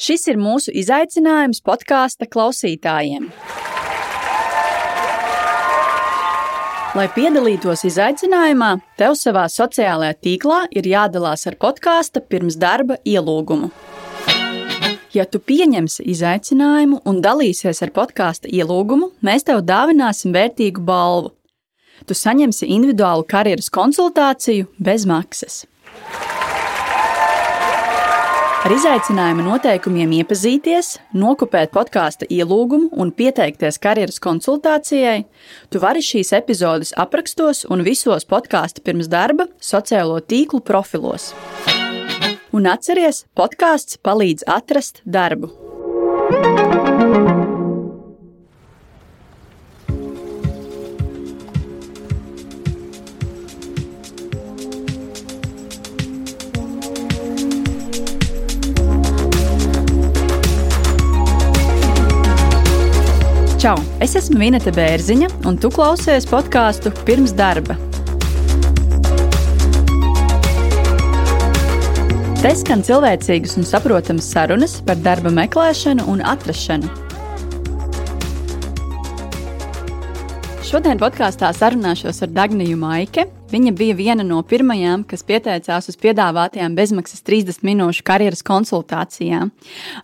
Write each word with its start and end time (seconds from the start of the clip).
Šis 0.00 0.22
ir 0.32 0.38
mūsu 0.40 0.72
izaicinājums 0.80 1.58
podkāstu 1.60 2.24
klausītājiem. 2.32 3.26
Lai 6.96 7.04
piedalītos 7.12 7.84
izaicinājumā, 7.84 8.70
tev 8.96 9.12
savā 9.20 9.44
sociālajā 9.52 10.16
tīklā 10.24 10.62
ir 10.72 10.88
jādalās 10.88 11.44
ar 11.50 11.58
podkāstu 11.60 12.22
pirms 12.24 12.56
darba 12.56 12.96
ielūgumu. 13.04 13.68
Ja 15.12 15.26
tu 15.28 15.42
pieņemsi 15.42 16.06
izaicinājumu 16.14 17.02
un 17.04 17.20
dalīsies 17.20 17.82
ar 17.84 17.92
podkāstu 17.92 18.48
ielūgumu, 18.48 19.10
mēs 19.20 19.44
tev 19.50 19.60
dāvināsim 19.68 20.32
vērtīgu 20.32 20.80
balvu. 20.80 21.34
Tu 22.08 22.16
saņemsi 22.16 22.72
individuālu 22.72 23.28
karjeras 23.28 23.68
konsultāciju 23.74 24.70
bez 24.80 25.04
maksas. 25.04 25.66
Ar 28.60 28.74
izaicinājuma 28.76 29.40
noteikumiem 29.40 30.10
iepazīties, 30.18 30.98
nokopēt 31.16 31.70
podkāstu 31.72 32.26
ielūgumu 32.28 32.90
un 33.00 33.08
pieteikties 33.16 33.80
karjeras 33.80 34.20
konsultācijai, 34.20 35.22
tu 35.72 35.80
vari 35.80 36.04
šīs 36.04 36.34
epizodes 36.36 36.92
aprakstos 36.92 37.64
un 37.72 37.80
visos 37.86 38.28
podkāstu 38.28 38.84
pirms 38.84 39.08
darba 39.08 39.48
sociālo 39.64 40.20
tīklu 40.20 40.60
profilos. 40.60 41.30
Un 42.52 42.68
atceries, 42.68 43.24
podkāsts 43.32 43.96
palīdz 44.04 44.44
atrast 44.44 45.00
darbu. 45.08 45.54
Čau! 63.60 63.74
Es 64.00 64.14
esmu 64.16 64.38
Vineta 64.40 64.72
Bērziņa, 64.72 65.26
un 65.44 65.58
tu 65.60 65.68
klausies 65.68 66.24
podkāstu 66.24 66.88
pirms 67.04 67.34
darba. 67.36 67.74
Te 72.40 72.54
skan 72.56 72.80
cilvēcīgas 72.88 73.58
un 73.60 73.68
saprotamas 73.68 74.30
sarunas 74.32 74.78
par 74.86 74.96
darba 75.04 75.28
meklēšanu 75.36 76.08
un 76.08 76.24
atrašanu. 76.24 76.88
Šodien 80.64 81.04
podkāstā 81.04 81.52
sarunāšos 81.52 82.24
ar 82.24 82.32
Dagniju 82.40 82.80
Maike, 82.80 83.28
Viņa 83.50 83.72
bija 83.74 83.96
viena 83.98 84.22
no 84.22 84.36
pirmajām, 84.46 85.02
kas 85.10 85.24
pieteicās 85.26 85.90
uz 85.90 85.96
piedāvātajām 85.98 86.76
bezmaksas 86.78 87.24
30 87.26 87.64
minūšu 87.66 88.04
karjeras 88.06 88.44
konsultācijām. 88.46 89.48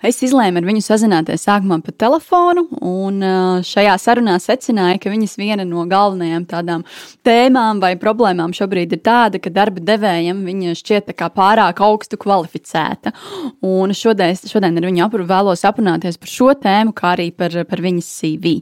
Es 0.03 0.19
izlēmu 0.27 0.59
ar 0.59 0.67
viņu 0.67 0.83
sazināties 0.83 1.47
sākumā 1.47 1.79
pa 1.87 1.95
telefonu, 1.95 2.65
un 2.83 3.23
šajā 3.63 3.93
sarunā 4.03 4.35
secināju, 4.43 4.99
ka 5.05 5.13
viņas 5.13 5.37
viena 5.39 5.67
no 5.69 5.85
galvenajām 5.87 6.47
tādām 6.51 6.83
tēmām 7.27 7.79
vai 7.85 7.93
problēmām 8.03 8.55
šobrīd 8.57 8.97
ir 8.97 9.03
tāda, 9.07 9.39
ka 9.39 9.55
darba 9.55 9.85
devējiem 9.93 10.43
viņa 10.49 10.75
šķiet 10.83 11.15
pārāk 11.15 11.85
augstu 11.87 12.19
kvalificēta. 12.19 13.15
Un 13.63 13.95
šodien, 13.95 14.35
šodien 14.43 14.83
ar 14.83 14.89
viņu 14.91 15.07
apru 15.07 15.29
vēlos 15.29 15.63
aprunāties 15.71 16.19
par 16.19 16.35
šo 16.35 16.51
tēmu, 16.67 16.97
kā 16.99 17.15
arī 17.15 17.31
par, 17.31 17.55
par 17.71 17.85
viņas 17.87 18.11
CV. 18.19 18.57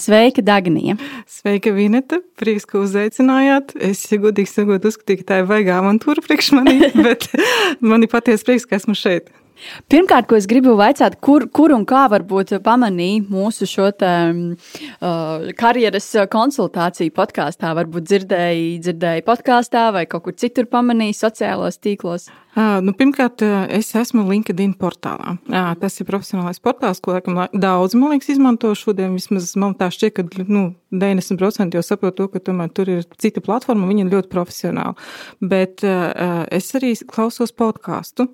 Sveika, 0.00 0.40
Dagnija! 0.40 0.96
Sveika, 1.28 1.76
Vineta! 1.76 2.22
Prieks, 2.40 2.64
ka 2.68 2.80
uzaicinājāt! 2.80 3.76
Es 3.76 4.05
ja 4.12 4.20
godīgi 4.22 4.52
sakot, 4.52 4.86
uzskatīju, 4.90 5.22
ka 5.22 5.28
tā 5.30 5.40
ir 5.42 5.50
vaigā 5.50 5.80
avantūra 5.80 6.24
priekš 6.24 6.52
manī, 6.56 6.78
bet 7.06 7.28
man 7.80 8.06
ir 8.06 8.12
patiesi 8.12 8.46
prieks, 8.46 8.68
ka 8.68 8.78
esmu 8.80 8.96
šeit. 8.98 9.32
Pirmkārt, 9.92 10.28
ko 10.30 10.38
es 10.38 10.48
gribu 10.50 10.76
jautāt, 10.76 11.18
kur, 11.24 11.48
kur 11.48 11.74
un 11.76 11.86
kā 11.88 12.06
varbūt 12.12 12.56
pamanīja 12.64 13.26
mūsu 13.32 13.68
šo 13.70 13.90
te, 13.96 14.12
uh, 15.00 15.52
karjeras 15.58 16.08
konsultāciju 16.32 17.14
podkāstā. 17.16 17.74
Varbūt 17.76 18.08
dzirdēji, 18.08 18.72
dzirdēji 18.86 19.26
podkāstā 19.26 19.88
vai 19.96 20.06
kaut 20.10 20.26
kur 20.26 20.36
citur 20.36 20.68
pamanīja 20.70 21.20
sociālos 21.26 21.80
tīklos. 21.82 22.30
Nu, 22.56 22.94
pirmkārt, 22.96 23.42
es 23.76 23.90
esmu 24.00 24.22
LinkedIn 24.30 24.70
portālā. 24.80 25.34
Tas 25.76 26.00
ir 26.00 26.06
profesionālais 26.08 26.60
portāls, 26.64 27.02
ko 27.04 27.12
laikam, 27.12 27.36
daudz 27.52 27.92
man 27.98 28.14
liekas 28.14 28.30
izmanto 28.32 28.70
šodien. 28.72 29.12
Vismaz 29.12 29.50
man 29.60 29.74
tā 29.76 29.90
šķiet, 29.92 30.14
ka 30.16 30.46
nu, 30.48 30.70
90% 30.88 31.76
jau 31.76 31.82
saprot 31.84 32.16
to, 32.16 32.30
ka 32.32 32.40
tomēr 32.40 32.70
tur 32.72 32.88
ir 32.94 33.04
cita 33.20 33.42
platforma, 33.44 33.84
viņa 33.90 34.06
ir 34.06 34.14
ļoti 34.14 34.32
profesionāla. 34.32 34.96
Bet 35.44 35.84
es 35.84 36.70
arī 36.78 36.94
klausos 37.04 37.52
podkāstu, 37.52 38.30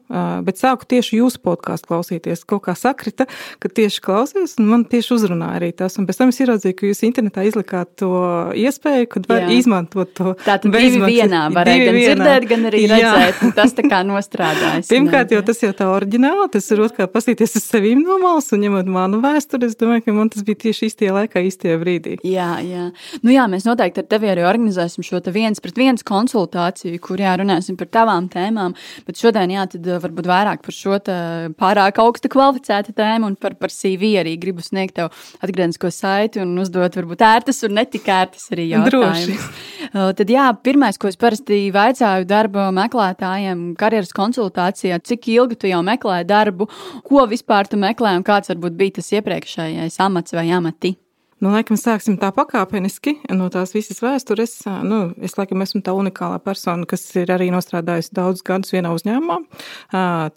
bet 0.46 0.62
sāku 0.62 0.86
tieši 0.94 1.11
jūsu 1.18 1.40
podkāstu 1.44 1.90
klausīties. 1.90 2.44
Kaut 2.48 2.64
kā 2.66 2.74
sakrita, 2.78 3.26
ka 3.62 3.70
tieši 3.72 4.02
klausies, 4.04 4.56
un 4.60 4.68
man 4.70 4.84
tieši 4.88 5.14
uzrunāja 5.16 5.60
arī 5.60 5.72
tas. 5.76 5.98
Un 6.00 6.08
pēc 6.08 6.20
tam 6.20 6.32
es 6.32 6.40
ieraudzīju, 6.42 6.76
ka 6.78 6.88
jūs 6.90 7.02
internetā 7.08 7.44
izlikāt 7.48 7.92
to 8.00 8.12
iespēju, 8.58 9.08
kad 9.16 9.28
var 9.30 9.46
Jā. 9.46 9.50
izmantot 9.60 10.12
to. 10.16 10.34
Tātad 10.46 10.72
divi 10.74 11.00
vienā 11.02 11.44
varēja 11.54 11.88
gan 11.88 11.98
vienā. 11.98 12.16
dzirdēt, 12.16 12.48
gan 12.50 12.68
arī 12.70 12.84
redzēt. 12.90 13.42
Tas 13.58 13.74
tā 13.76 13.86
kā 13.90 14.02
nostrādājis. 14.06 14.90
Pirmkārt, 14.90 15.34
jau 15.34 15.42
tas 15.46 15.62
jau 15.62 15.72
tā 15.76 15.88
oriģināli, 15.92 16.48
tas 16.54 16.70
ir 16.72 16.82
otrkārt 16.84 17.12
pasīties 17.14 17.56
uz 17.60 17.66
sevīm 17.66 18.02
no 18.06 18.18
malas 18.22 18.50
un 18.54 18.64
ņemot 18.64 18.90
manu 18.92 19.20
vēsturi. 19.22 19.70
Es 19.70 19.78
domāju, 19.80 20.06
ka 20.06 20.16
man 20.16 20.30
tas 20.32 20.44
bija 20.46 20.60
tieši 20.66 20.88
īstajā 20.88 21.16
laikā, 21.16 21.42
īstajā 21.48 21.78
brīdī. 21.82 22.16
Jā, 22.26 22.50
jā. 22.64 22.88
Nu 23.24 23.34
jā, 23.34 23.46
mēs 23.50 23.66
noteikti 23.68 24.02
ar 24.02 24.08
tevi 24.10 24.30
arī 24.32 24.46
organizēsim 24.48 25.04
šo 25.06 25.20
viens 25.32 25.62
pret 25.62 25.78
viens 25.78 26.04
konsultāciju, 26.06 27.00
kur 27.02 27.20
jā, 27.22 27.34
runāsim 27.40 27.78
par 27.80 27.90
tavām 27.92 28.28
tēmām. 28.32 28.76
Bet 29.06 29.20
šodien, 29.20 29.52
jā, 29.54 29.66
tad 29.74 29.86
uh, 29.88 30.00
varbūt 30.02 30.28
vairāk 30.30 30.64
par 30.64 30.76
šo 30.76 30.98
pārāk 31.08 32.02
augstu 32.02 32.30
kvalificētu 32.32 32.94
tēmu 32.98 33.32
un 33.32 33.38
par, 33.40 33.56
par 33.56 33.72
CV 33.72 34.14
arī 34.20 34.36
gribu 34.40 34.64
sniegt 34.64 34.98
tev 35.00 35.10
atgrieznisko 35.40 35.90
saiti 35.94 36.42
un 36.42 36.52
uzdot 36.60 37.00
varbūt 37.00 37.24
ērtas 37.26 37.62
un 37.66 37.78
netik 37.80 38.08
ērtas 38.12 38.50
arī 38.52 38.68
jautājumus. 38.74 39.48
Uh, 39.92 40.12
tad 40.16 40.30
jā, 40.30 40.46
pirmais, 40.64 40.96
ko 41.00 41.10
es 41.10 41.18
parasti 41.20 41.64
vaicāju 41.74 42.26
darba 42.28 42.68
meklētājiem, 42.74 43.72
karjeras 43.80 44.02
karjeras 44.02 44.16
konsultācijā, 44.16 44.98
cik 45.02 45.28
ilgi 45.28 45.58
tu 45.58 45.70
jau 45.70 45.82
meklē 45.82 46.24
darbu, 46.26 46.68
ko 47.04 47.26
vispār 47.28 47.68
tu 47.68 47.76
meklē 47.76 48.16
un 48.18 48.24
kāds 48.24 48.50
varbūt 48.50 48.76
bija 48.76 48.98
tas 48.98 49.12
iepriekšējais 49.12 50.00
amats 50.00 50.32
vai 50.32 50.50
amati? 50.50 50.96
Nu, 51.42 51.50
laikam, 51.50 51.74
sāksim 51.74 52.14
tā 52.22 52.28
pakāpeniski 52.30 53.16
no 53.34 53.48
tās 53.50 53.72
visas 53.74 53.98
vēstures. 53.98 54.52
Nu, 54.86 54.98
es 55.18 55.32
laikam 55.34 55.64
esmu 55.64 55.80
tā 55.82 55.90
unikālā 55.98 56.36
persona, 56.38 56.86
kas 56.86 57.02
ir 57.18 57.32
arī 57.34 57.48
nostrādājusi 57.50 58.12
daudzus 58.14 58.44
gadus 58.46 58.70
vienā 58.70 58.92
uzņēmumā. 58.94 59.40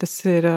Tas 0.00 0.14
ir 0.26 0.48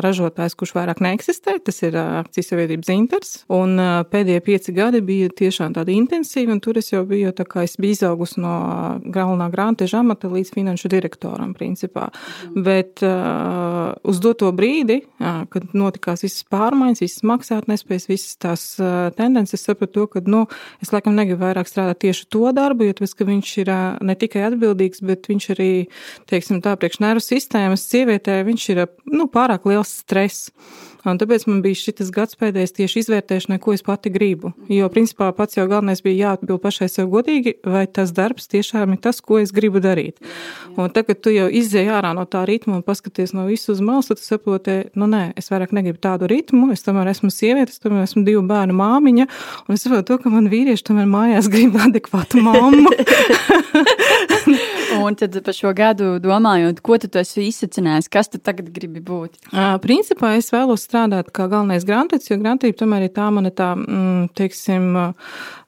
ražotājs, 0.00 0.56
kurš 0.56 0.72
vairāk 0.78 1.02
neeksistē, 1.04 1.58
tas 1.66 1.82
ir 1.84 1.98
akcijas 2.00 2.48
savienības 2.48 2.92
Inters. 2.94 3.34
Un 3.52 3.76
pēdējie 4.08 4.44
pieci 4.46 4.74
gadi 4.78 5.02
bija 5.04 5.28
tiešām 5.36 5.76
tādi 5.76 5.98
intensīvi, 6.00 6.56
un 6.56 6.64
tur 6.64 6.80
es 6.80 6.88
jau 6.94 7.04
biju, 7.04 7.34
tā 7.36 7.44
kā 7.44 7.66
es 7.68 7.76
biju 7.76 7.98
izaugusi 7.98 8.40
no 8.40 8.54
galvenā 9.04 9.50
grāmatu 9.52 9.84
amata 10.00 10.32
līdz 10.32 10.54
finanšu 10.56 10.88
direktoram, 10.96 11.52
principā. 11.52 12.08
Mm. 12.54 12.64
Bet 12.64 13.04
uz 13.04 14.24
doto 14.24 14.48
brīdi, 14.56 15.02
kad 15.20 15.76
notikās 15.76 16.24
visas 16.24 16.48
pārmaiņas, 16.48 17.04
visas 17.04 17.28
maksātnespējas, 17.34 18.08
visas 18.08 18.40
tās 18.40 18.66
tendences, 19.20 19.60
sapratu, 19.68 19.89
to, 19.94 20.06
ka 20.10 20.22
nu, 20.26 20.44
es 20.82 20.92
laikam 20.94 21.16
negribu 21.18 21.44
vairāk 21.44 21.70
strādāt 21.70 22.02
tieši 22.04 22.28
to 22.32 22.50
darbu, 22.56 22.88
jo 22.88 22.98
tas, 23.00 23.16
viņš 23.16 23.54
ir 23.64 23.72
ne 24.06 24.16
tikai 24.18 24.46
atbildīgs, 24.50 25.04
bet 25.06 25.28
viņš 25.30 25.50
arī, 25.56 25.72
teiksim, 26.30 26.62
tā 26.64 26.76
priekš 26.80 27.02
nervu 27.04 27.24
sistēmas 27.24 27.86
sievietē, 27.90 28.40
viņš 28.48 28.68
ir 28.74 28.84
nu, 29.10 29.28
pārāk 29.32 29.68
liels 29.70 30.00
stress. 30.02 30.50
Un 31.08 31.16
tāpēc 31.20 31.46
man 31.48 31.62
bija 31.64 31.78
šis 31.78 32.10
gads 32.12 32.36
pēdējais 32.40 32.74
tieši 32.76 33.04
izvērtēšanai, 33.04 33.60
ko 33.62 33.72
es 33.72 33.84
pati 33.86 34.12
gribu. 34.12 34.52
Jo, 34.68 34.90
principā, 34.92 35.30
pats 35.36 35.56
jau 35.56 35.64
galvenais 35.70 36.02
bija 36.04 36.30
jāatbild 36.30 36.60
pašai 36.60 36.90
sev 36.92 37.08
godīgi, 37.12 37.56
vai 37.64 37.86
tas 37.88 38.12
darbs 38.16 38.50
tiešām 38.52 38.96
ir 38.96 39.00
tas, 39.04 39.22
ko 39.24 39.38
es 39.40 39.54
gribu 39.56 39.80
darīt. 39.80 40.20
Un 40.76 40.92
tagad 40.92 41.22
tu 41.24 41.32
jau 41.32 41.48
izēj 41.48 41.88
ārā 41.96 42.12
no 42.16 42.26
tā 42.28 42.44
ritma 42.48 42.76
un 42.78 42.84
paskaties 42.84 43.32
no 43.36 43.46
visu 43.48 43.72
uz 43.72 43.80
malas, 43.84 44.10
tad 44.10 44.20
saproti, 44.20 44.82
nu 44.98 45.08
nē, 45.10 45.22
es 45.40 45.48
vairāk 45.52 45.72
negribu 45.76 46.00
tādu 46.02 46.28
ritmu, 46.30 46.70
es 46.74 46.84
tomēr 46.84 47.12
esmu 47.14 47.32
sieviete, 47.32 47.72
es 47.72 47.82
tomēr 47.82 48.04
esmu 48.04 48.24
divu 48.26 48.44
bērnu 48.50 48.76
māmiņa, 48.76 49.28
un 49.66 49.78
es 49.78 49.86
saprotu 49.86 50.12
to, 50.12 50.20
ka 50.24 50.32
man 50.32 50.50
vīrieši 50.52 50.90
tomēr 50.90 51.08
mājās 51.10 51.48
grib 51.52 51.80
adekvātu 51.80 52.44
mammu. 52.44 52.92
un 55.04 55.16
tad 55.16 55.36
par 55.44 55.56
šo 55.56 55.72
gadu 55.76 56.10
domājot, 56.22 56.80
ko 56.84 56.98
tu 57.00 57.10
esi 57.20 57.46
izsacinājis, 57.48 58.08
kas 58.12 58.30
tu 58.32 58.40
tagad 58.42 58.70
gribi 58.74 59.02
būt? 59.04 59.38
Uh, 59.50 59.76
principā 59.82 60.34
es 60.38 60.50
vēlos 60.52 60.86
strādāt 60.90 61.30
kā 61.34 61.46
galvenais 61.50 61.86
grāmatas, 61.86 62.26
jo 62.30 62.38
grāmatība 62.40 62.82
tomēr 62.82 63.06
ir 63.06 63.14
tā 63.14 63.28
mana 63.32 63.52
tā, 63.54 63.72
mm, 63.78 64.32
teiksim, 64.38 64.90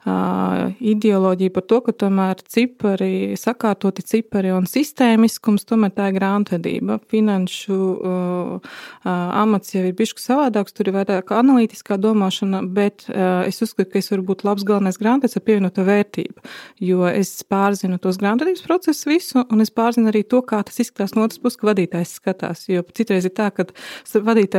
ideoloģija 0.03 1.53
par 1.55 1.65
to, 1.69 1.79
ka 1.85 1.93
tomēr 2.03 2.41
cipari, 2.51 3.35
sakārtoti 3.39 4.03
cipari 4.07 4.51
un 4.51 4.67
sistēmiskums, 4.69 5.63
tomēr 5.69 5.93
tā 5.95 6.09
ir 6.11 6.17
grāmatvedība. 6.17 6.99
Finanšu 7.11 7.77
uh, 7.77 8.77
amats 9.07 9.75
jau 9.75 9.83
ir 9.87 9.95
bišķi 9.97 10.23
savādāks, 10.23 10.75
tur 10.75 10.89
ir 10.89 10.97
vairāk 10.97 11.31
analītiskā 11.35 11.97
domāšana, 12.01 12.63
bet 12.75 13.07
uh, 13.09 13.45
es 13.47 13.61
uzskatu, 13.63 13.93
ka 13.93 14.01
es 14.01 14.11
varu 14.11 14.27
būt 14.31 14.43
labs 14.47 14.67
galvenais 14.67 14.99
grāmatvedis 14.99 15.39
ar 15.39 15.45
pievienoto 15.47 15.87
vērtību. 15.87 16.43
Jo 16.83 17.07
es 17.11 17.31
pārzinu 17.47 17.99
tos 18.03 18.19
grāmatvedības 18.21 18.65
procesus 18.67 19.07
visu, 19.07 19.45
un 19.47 19.63
es 19.63 19.71
pārzinu 19.71 20.11
arī 20.11 20.25
to, 20.27 20.43
kā 20.43 20.61
tas 20.67 20.81
izskatās 20.83 21.15
no 21.15 21.27
otras 21.27 21.39
puses, 21.39 21.59
ka 21.61 21.71
vadītājs 21.71 22.17
skatās. 22.19 22.65
Jo 22.71 22.83
citreiz 22.91 23.29
ir 23.29 23.35
tā, 23.37 23.49
ka 23.55 23.67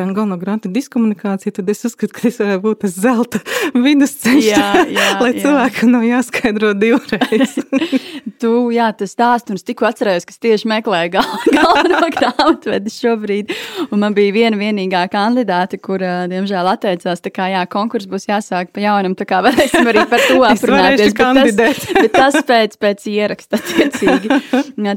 un 0.05 0.15
galveno 0.17 0.39
grāmatvedu 0.41 0.75
diskomunikāciju, 0.79 1.55
tad 1.59 1.71
es 1.73 1.85
uzskatu, 1.89 2.15
ka 2.17 2.27
tas 2.27 2.41
varētu 2.41 2.65
būt 2.65 2.83
tas 2.85 2.97
zelta 2.97 3.41
vidusceļš, 3.87 4.49
jā, 4.49 4.69
jā. 4.95 5.34
Cilvēkam 5.43 5.93
nav 5.95 6.05
jāskaidro 6.07 6.73
divreiz. 6.79 7.57
tu, 8.43 8.53
jā, 8.75 8.89
tas 8.97 9.15
stāsts, 9.15 9.51
un 9.53 9.59
es 9.59 9.67
tikko 9.67 9.89
atcerējos, 9.89 10.27
kas 10.29 10.41
tieši 10.43 10.71
meklēja 10.71 11.13
gal, 11.17 11.31
galveno 11.57 12.09
grāmatvedi 12.15 12.93
šobrīd. 12.95 13.55
Un 13.91 14.03
man 14.03 14.17
bija 14.17 14.35
viena 14.35 14.59
vienīgā 14.61 15.05
kandidāte, 15.13 15.79
kur, 15.83 16.03
diemžēl, 16.31 16.71
atteicās, 16.75 17.23
tā 17.25 17.33
kā, 17.35 17.49
jā, 17.55 17.65
konkurss 17.71 18.11
būs 18.11 18.29
jāsāk 18.31 18.73
pa 18.75 18.85
jaunam, 18.85 19.17
tā 19.19 19.27
kā 19.29 19.41
varēsim 19.45 19.91
arī 19.93 20.07
par 20.11 20.25
to 20.29 20.41
aprunāties. 20.49 21.15
bet 21.15 21.59
tas, 21.61 21.85
bet 22.03 22.17
tas 22.17 22.41
pēc, 22.49 22.79
pēc 22.81 23.07
ieraksta 23.13 23.61
attiecīgi. 23.61 24.41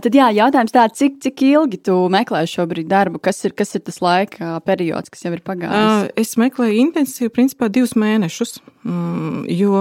Tad, 0.07 0.11
jā, 0.13 0.29
jautājums 0.41 0.75
tāds, 0.75 0.97
cik, 1.01 1.19
cik 1.25 1.45
ilgi 1.49 1.81
tu 1.89 1.99
meklē 2.13 2.43
šobrīd 2.49 2.89
darbu? 2.91 3.21
Kas 3.23 3.43
ir, 3.47 3.55
kas 3.57 3.75
ir 3.77 3.85
tas 3.87 4.01
laika 4.03 4.57
periods, 4.65 5.11
kas 5.13 5.27
jau 5.27 5.33
ir 5.35 5.43
pagājis? 5.45 6.11
Es 6.19 6.35
meklēju 6.39 6.81
intensīvi, 6.87 7.33
principā, 7.33 7.71
divus 7.73 7.95
mēnešus. 7.99 8.57
Mm, 8.87 9.43
jo 9.51 9.73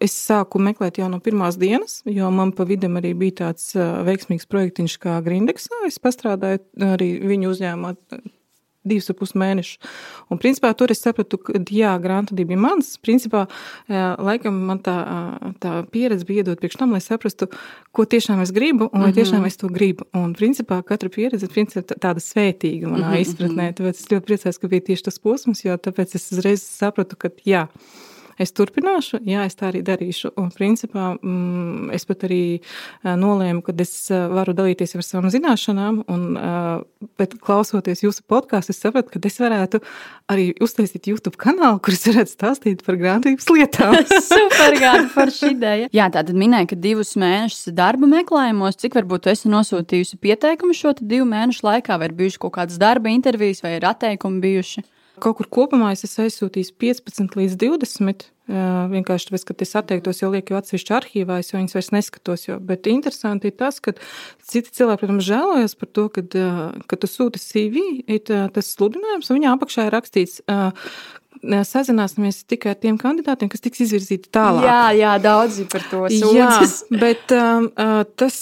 es 0.00 0.14
sāku 0.16 0.60
meklēt 0.62 1.00
jau 1.00 1.08
no 1.12 1.20
pirmās 1.22 1.58
dienas, 1.60 2.00
jo 2.06 2.30
man 2.34 2.52
pa 2.56 2.66
vidam 2.68 2.98
arī 3.00 3.14
bija 3.18 3.40
tāds 3.44 3.72
veiksmīgs 3.76 4.48
projektiņš 4.50 4.96
kā 5.02 5.18
Grindeksā. 5.26 5.84
Es 5.88 6.00
pastrādāju 6.02 6.64
arī 6.94 7.10
viņu 7.26 7.52
uzņēmumā 7.54 7.94
divus 8.86 9.10
ar 9.10 9.16
pus 9.18 9.34
mēnešus. 9.38 9.80
Un, 10.30 10.40
principā, 10.42 10.70
tur 10.78 10.92
es 10.94 11.02
sapratu, 11.02 11.38
ka, 11.42 11.58
jā, 11.74 11.92
grāmatvedība 12.02 12.54
ir 12.54 12.62
mans. 12.62 12.92
Principā, 13.02 13.44
laikam, 13.88 14.58
man 14.70 14.80
tā, 14.84 14.96
tā 15.62 15.74
pieredze 15.92 16.26
bija 16.28 16.44
iedot 16.44 16.62
priekš 16.62 16.78
tam, 16.80 16.94
lai 16.94 17.02
saprastu, 17.04 17.50
ko 17.96 18.06
tiešām 18.06 18.42
es 18.44 18.54
gribu 18.54 18.88
un 18.92 19.02
vai 19.02 19.10
mhm. 19.10 19.18
tiešām 19.20 19.46
es 19.48 19.58
to 19.60 19.70
gribu. 19.72 20.08
Un, 20.16 20.34
principā, 20.38 20.80
katra 20.86 21.10
pieredze 21.12 21.48
ir 21.50 21.86
tāda 21.94 22.22
svētīga 22.22 22.90
manā 22.90 23.08
mm 23.08 23.12
-hmm. 23.12 23.24
izpratnē. 23.26 23.70
Tāpēc 23.76 24.02
es 24.02 24.10
ļoti 24.10 24.26
priecājos, 24.30 24.60
ka 24.60 24.68
bija 24.68 24.88
tieši 24.90 25.08
tas 25.10 25.18
posms, 25.18 25.64
jo 25.64 25.76
tāpēc 25.76 26.14
es 26.14 26.30
uzreiz 26.32 26.62
sapratu, 26.62 27.16
ka 27.16 27.30
jā 27.44 27.66
es 28.42 28.52
turpināšu, 28.56 29.20
jā, 29.26 29.44
es 29.48 29.56
tā 29.58 29.70
arī 29.70 29.82
darīšu. 29.86 30.32
Un, 30.40 30.50
principā, 30.54 31.12
mm, 31.16 31.90
es 31.96 32.06
pat 32.08 32.26
arī 32.28 32.42
nolēmu, 33.04 33.62
ka 33.66 33.74
es 33.82 33.94
varu 34.10 34.54
dalīties 34.56 34.96
ar 34.96 35.04
savām 35.06 35.30
zināšanām, 35.32 36.02
un, 36.12 36.26
bet 37.20 37.36
klausoties 37.42 38.04
jūsu 38.04 38.24
podkāstu, 38.28 38.74
es 38.74 38.82
sapratu, 38.82 39.14
ka 39.14 39.22
es 39.28 39.38
varētu 39.40 39.80
arī 40.32 40.48
uztaisīt 40.62 41.10
YouTube 41.10 41.38
kanālu, 41.40 41.80
kurš 41.84 42.08
varētu 42.10 42.34
stāstīt 42.34 42.84
par 42.86 42.98
grāmatības 43.00 43.48
lietām. 43.52 43.96
Super, 44.30 44.76
gāda 44.80 45.06
par 45.14 45.32
šī 45.34 45.52
ideja. 45.54 45.90
Jā, 45.94 46.08
tā 46.12 46.24
tad 46.26 46.36
minēja, 46.36 46.70
ka 46.72 46.80
divus 46.80 47.14
mēnešus 47.20 47.72
darba 47.76 48.08
meklējumos, 48.10 48.78
cik 48.82 48.98
varbūt 48.98 49.30
esi 49.32 49.52
nosūtījusi 49.52 50.20
pieteikumu 50.22 50.76
šo 50.76 50.96
divu 51.00 51.28
mēnešu 51.30 51.66
laikā, 51.66 51.98
vai 52.00 52.10
ir 52.10 52.18
bijuši 52.18 52.42
kaut 52.42 52.56
kādas 52.58 52.80
darba 52.82 53.12
intervijas, 53.12 53.62
vai 53.64 53.76
ir 53.78 53.88
atteikumi 53.88 54.42
bijuši? 54.44 54.84
Kaut 55.22 55.38
kur 55.38 55.48
kopumā 55.52 55.92
es 55.94 56.04
esmu 56.06 56.26
aizsūtījis 56.26 56.72
15 56.80 57.38
līdz 57.40 57.58
20. 57.62 58.26
Vienkārši 58.92 59.26
tāpēc, 59.26 59.44
ka 59.48 59.54
es 59.64 59.74
atteiktos, 59.80 60.20
jau 60.22 60.28
lieku 60.30 60.54
atsevišķi 60.54 60.92
arhīvā, 60.94 61.40
jo 61.42 61.58
viņas 61.58 61.74
vairs 61.74 61.90
neskatos. 61.96 62.46
Jau. 62.46 62.58
Bet 62.62 62.86
interesanti 62.90 63.50
ir 63.50 63.56
tas, 63.58 63.80
ka 63.82 63.96
citi 64.46 64.70
cilvēki, 64.76 65.02
protams, 65.02 65.26
žēlojas 65.26 65.74
par 65.80 65.90
to, 65.98 66.06
kad, 66.14 66.36
kad 66.86 67.02
tu 67.02 67.10
sūti 67.10 67.42
CV, 67.42 67.86
ir 68.06 68.22
tas 68.26 68.72
sludinājums, 68.76 69.32
un 69.32 69.40
viņā 69.40 69.56
apakšā 69.56 69.88
ir 69.88 69.96
rakstīts, 69.96 70.38
sazināsimies 71.42 72.44
tikai 72.48 72.74
ar 72.74 72.80
tiem 72.80 72.98
kandidātiem, 73.00 73.50
kas 73.52 73.64
tiks 73.64 73.82
izvirzīti 73.86 74.30
tālāk. 74.34 74.64
Jā, 74.66 74.82
jā 74.96 75.16
daudzi 75.22 75.66
par 75.72 75.84
to 75.90 76.06
sūdzas. 76.12 76.80
Jā, 76.86 77.00
bet 77.02 77.34
um, 77.36 77.68
tas, 78.18 78.38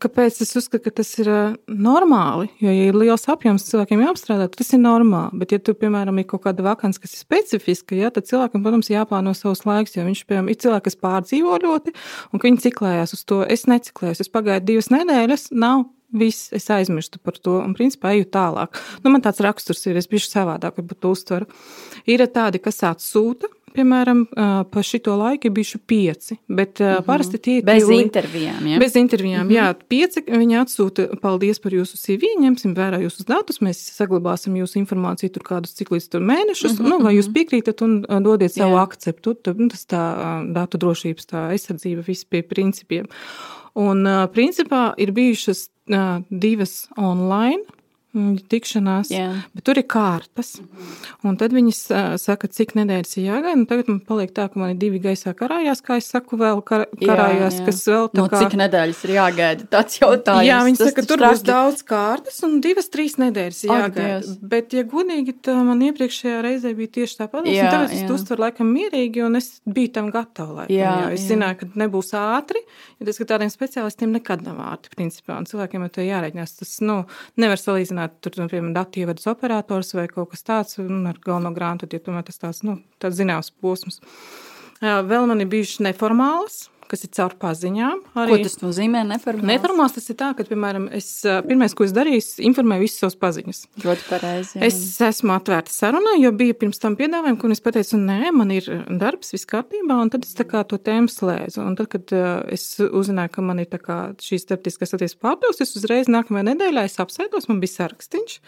kāpēc 0.00 0.38
es 0.40 0.54
uzskatu, 0.56 0.86
ka 0.86 1.02
tas 1.02 1.10
ir 1.20 1.28
normāli, 1.68 2.48
jo, 2.62 2.72
ja 2.72 2.90
ir 2.90 2.96
liels 2.96 3.26
apjoms 3.32 3.66
cilvēkiem 3.68 4.04
jāapstrādā, 4.06 4.48
tas 4.52 4.72
ir 4.72 4.80
normāli. 4.82 5.40
Bet, 5.42 5.52
ja 5.52 5.60
tu, 5.62 5.74
piemēram, 5.76 6.20
ir 6.20 6.28
kaut 6.30 6.46
kāda 6.46 6.64
vakants, 6.64 7.00
kas 7.02 7.16
ir 7.16 7.22
specifiska, 7.22 7.98
jā, 7.98 8.12
tad 8.14 8.28
cilvēkam, 8.30 8.64
protams, 8.64 8.92
jāplāno 8.92 9.34
savs 9.36 9.66
laiks, 9.68 9.96
jo 9.98 10.06
viņš, 10.06 10.24
piemēram, 10.28 10.48
ir 10.52 10.60
cilvēki, 10.64 10.86
kas 10.88 11.00
pārdzīvo 11.02 11.58
ļoti, 11.66 11.96
un 12.32 12.46
viņi 12.46 12.64
ciklējās 12.68 13.16
uz 13.18 13.26
to. 13.28 13.42
Es 13.44 13.66
neciklējos, 13.68 14.24
es 14.24 14.32
pagaidu 14.32 14.72
divas 14.72 14.90
nedēļas, 14.94 15.50
nav 15.56 15.86
Viss, 16.16 16.52
es 16.54 16.68
aizmirstu 16.70 17.18
par 17.18 17.34
to 17.42 17.56
un, 17.58 17.72
principā, 17.74 18.12
eju 18.14 18.28
tālāk. 18.30 18.78
Nu, 19.02 19.10
man 19.10 19.24
tāds 19.24 19.42
raksturs 19.42 19.82
ir, 19.90 19.98
es 19.98 20.06
biju 20.06 20.22
savādāk, 20.22 20.78
varbūt 20.78 21.08
uztveru. 21.10 21.48
Ir 22.06 22.22
tādi, 22.30 22.60
kas 22.62 22.78
atsūta, 22.86 23.50
piemēram, 23.76 24.22
pa 24.72 24.82
šito 24.84 25.14
laiku 25.20 25.50
bijuši 25.54 25.78
pieci, 25.78 26.36
bet 26.48 26.80
mm 26.80 26.86
-hmm. 26.86 27.04
parasti 27.06 27.38
tie 27.38 27.56
ir 27.58 27.64
bez 27.64 27.84
tīli, 27.84 28.02
intervijām. 28.02 28.66
Ja? 28.66 28.78
Bez 28.78 28.96
intervijām, 28.96 29.46
mm 29.46 29.52
-hmm. 29.52 29.56
jā. 29.56 29.74
Pieci 29.88 30.22
viņi 30.26 30.58
atsūta, 30.62 31.06
paldies 31.20 31.58
par 31.58 31.72
jūsu 31.72 31.96
CV, 31.96 32.32
ņemsim 32.40 32.74
vērā 32.74 33.00
jūsu 33.04 33.24
datus, 33.28 33.60
mēs 33.60 33.78
saglabāsim 33.98 34.56
jūsu 34.56 34.78
informāciju 34.80 35.32
tur 35.32 35.42
kādus 35.42 35.74
cik 35.74 35.90
līdz 35.90 36.08
tur 36.08 36.20
mēnešus, 36.20 36.78
mm 36.78 36.84
-hmm. 36.84 36.88
nu, 36.88 36.98
vai 36.98 37.14
jūs 37.16 37.28
mhm. 37.28 37.34
piekrītat 37.36 37.82
un 37.82 38.22
dodiet 38.22 38.52
savu 38.52 38.76
jā. 38.76 38.82
akceptu, 38.82 39.34
tad 39.34 39.58
nu, 39.58 39.68
tas 39.68 39.86
tā 39.86 40.02
datu 40.52 40.78
drošības, 40.78 41.26
tā 41.26 41.48
aizsardzība, 41.50 42.02
viss 42.06 42.24
pie 42.24 42.42
principiem. 42.42 43.06
Un, 43.74 44.04
principā, 44.32 44.94
ir 44.96 45.12
bijušas 45.12 45.70
divas 46.30 46.88
online 46.96 47.62
tikšanās, 48.50 49.10
Jā. 49.12 49.28
bet 49.56 49.66
tur 49.66 49.80
ir 49.80 49.86
kārtas. 49.90 50.56
Mm. 50.62 50.94
Un 51.28 51.36
tad 51.40 51.54
viņi 51.56 51.72
saka, 52.20 52.48
cik 52.52 52.74
nedēļas 52.78 53.16
ir 53.18 53.26
jāgaida. 53.28 53.64
Tagad 53.68 53.90
man 53.90 54.00
paliek 54.06 54.32
tā, 54.36 54.46
ka 54.52 54.60
man 54.60 54.72
ir 54.72 54.80
divi 54.80 55.00
gaisā 55.02 55.34
karājās, 55.36 55.82
kā 55.84 55.98
es 56.00 56.08
saku, 56.12 56.38
vēl 56.40 56.62
kar 56.66 56.86
karājās, 56.92 57.58
jā, 57.58 57.62
jā. 57.62 57.66
kas 57.68 57.82
vēl 57.90 58.10
tā 58.12 58.20
no, 58.20 58.26
kā... 58.32 58.40
Cik 58.44 58.56
nedēļas 58.62 59.02
ir 59.06 59.14
jāgaida? 59.16 59.68
Tāds 59.76 60.00
jautājums. 60.00 60.48
Jā, 60.48 60.60
viņi 60.68 60.80
saka, 60.80 61.06
tur 61.10 61.24
būs 61.24 61.44
daudz 61.46 61.84
kārtas 61.86 62.40
un 62.46 62.58
divas, 62.64 62.90
trīs 62.92 63.18
nedēļas 63.22 63.62
jāgaida. 63.68 64.18
Ak, 64.20 64.44
bet, 64.54 64.76
ja 64.76 64.86
godīgi, 64.88 65.36
tad 65.46 65.60
man 65.68 65.82
iepriekšējā 65.90 66.42
reizē 66.46 66.72
bija 66.78 66.94
tieši 67.00 67.20
tāpat. 67.22 67.50
Jā, 67.50 67.70
tagad 67.74 67.96
es 67.96 68.06
to 68.08 68.16
uztveru 68.16 68.46
laikam 68.46 68.70
mierīgi 68.72 69.24
un 69.26 69.40
es 69.40 69.50
biju 69.66 69.92
tam 69.98 70.10
gatava. 70.14 70.62
Laikam, 70.62 70.76
jā, 70.76 70.94
jā. 71.02 71.12
Es 71.16 71.24
jā. 71.24 71.34
zināju, 71.34 71.60
ka 71.62 71.82
nebūs 71.82 72.12
ātri, 72.16 72.62
jo 73.00 73.08
tas, 73.08 73.20
ka 73.20 73.28
tādiem 73.34 73.52
speciālistiem 73.52 74.14
nekad 74.16 74.44
nav 74.46 74.62
ātri, 74.70 74.94
principā. 74.94 75.36
Un 75.40 75.48
cilvēkiem 75.48 75.86
ar 75.86 75.92
to 75.92 76.04
jārēķinās. 76.06 76.54
Tas, 76.60 76.74
nu, 76.86 76.98
nevar 77.40 77.60
salīdzināt 77.60 78.05
runāt, 78.06 78.20
tur, 78.22 78.32
nu, 78.40 78.48
piemēram, 78.48 78.74
datu 78.74 79.00
ievadas 79.00 79.26
operators 79.26 79.94
vai 79.94 80.06
kaut 80.08 80.30
kas 80.30 80.42
tāds, 80.42 80.78
un 80.78 81.06
ar 81.06 81.18
galveno 81.18 81.52
grāmatu, 81.54 81.88
ja 81.90 82.00
tomēr 82.00 82.24
tas 82.24 82.38
tāds, 82.38 82.62
nu, 82.62 82.80
tāds 82.98 83.16
zināms 83.18 83.52
posms. 83.60 84.00
Vēl 84.80 85.26
man 85.26 85.40
ir 85.40 85.48
bijušas 85.48 85.80
neformālas 85.80 86.68
kas 86.90 87.04
ir 87.06 87.12
caur 87.16 87.36
paziņām. 87.40 88.02
Arī. 88.16 88.32
Ko 88.32 88.38
tas 88.46 88.58
nozīmē? 88.62 89.02
Neformāls? 89.08 89.48
Neformāls 89.50 89.96
tas 89.96 90.08
ir 90.12 90.18
tā, 90.20 90.30
ka, 90.36 90.46
piemēram, 90.48 90.88
es 90.96 91.08
pirmais, 91.46 91.74
ko 91.76 91.86
es 91.86 91.94
darīju, 91.96 92.22
informēju 92.50 92.86
visus 92.86 93.02
savus 93.02 93.18
paziņas. 93.22 93.62
Ļoti 93.84 94.06
pareizi. 94.08 94.62
Es 94.66 94.78
esmu 95.04 95.34
atvērta 95.36 95.72
sarunai, 95.72 96.16
jo 96.22 96.32
bija 96.36 96.56
pirms 96.58 96.80
tam 96.82 96.96
piedāvājumi, 96.98 97.40
kur 97.42 97.54
es 97.54 97.62
pateicu, 97.64 98.00
nē, 98.00 98.32
man 98.36 98.52
ir 98.54 98.68
darbs, 99.00 99.32
viss 99.34 99.48
kārtībā, 99.50 99.98
un 100.02 100.12
tad 100.14 100.26
es 100.26 100.36
tā 100.38 100.46
kā 100.48 100.62
to 100.68 100.78
tēmu 100.80 101.10
slēdzu. 101.12 101.62
Un 101.64 101.76
tad, 101.78 101.90
kad 101.92 102.14
es 102.52 102.68
uzzināju, 102.86 103.34
ka 103.36 103.44
man 103.46 103.62
ir 103.62 103.70
šīs 103.76 104.46
starptiskās 104.46 104.94
attiecības 104.96 105.20
pārpildes, 105.22 105.62
es 105.64 105.76
uzreiz 105.78 106.10
nākamajā 106.12 106.48
nedēļā 106.50 106.86
es 106.88 106.98
apsēdos, 107.02 107.48
man 107.50 107.60
bija 107.62 107.74
sarakstīns. 107.74 108.40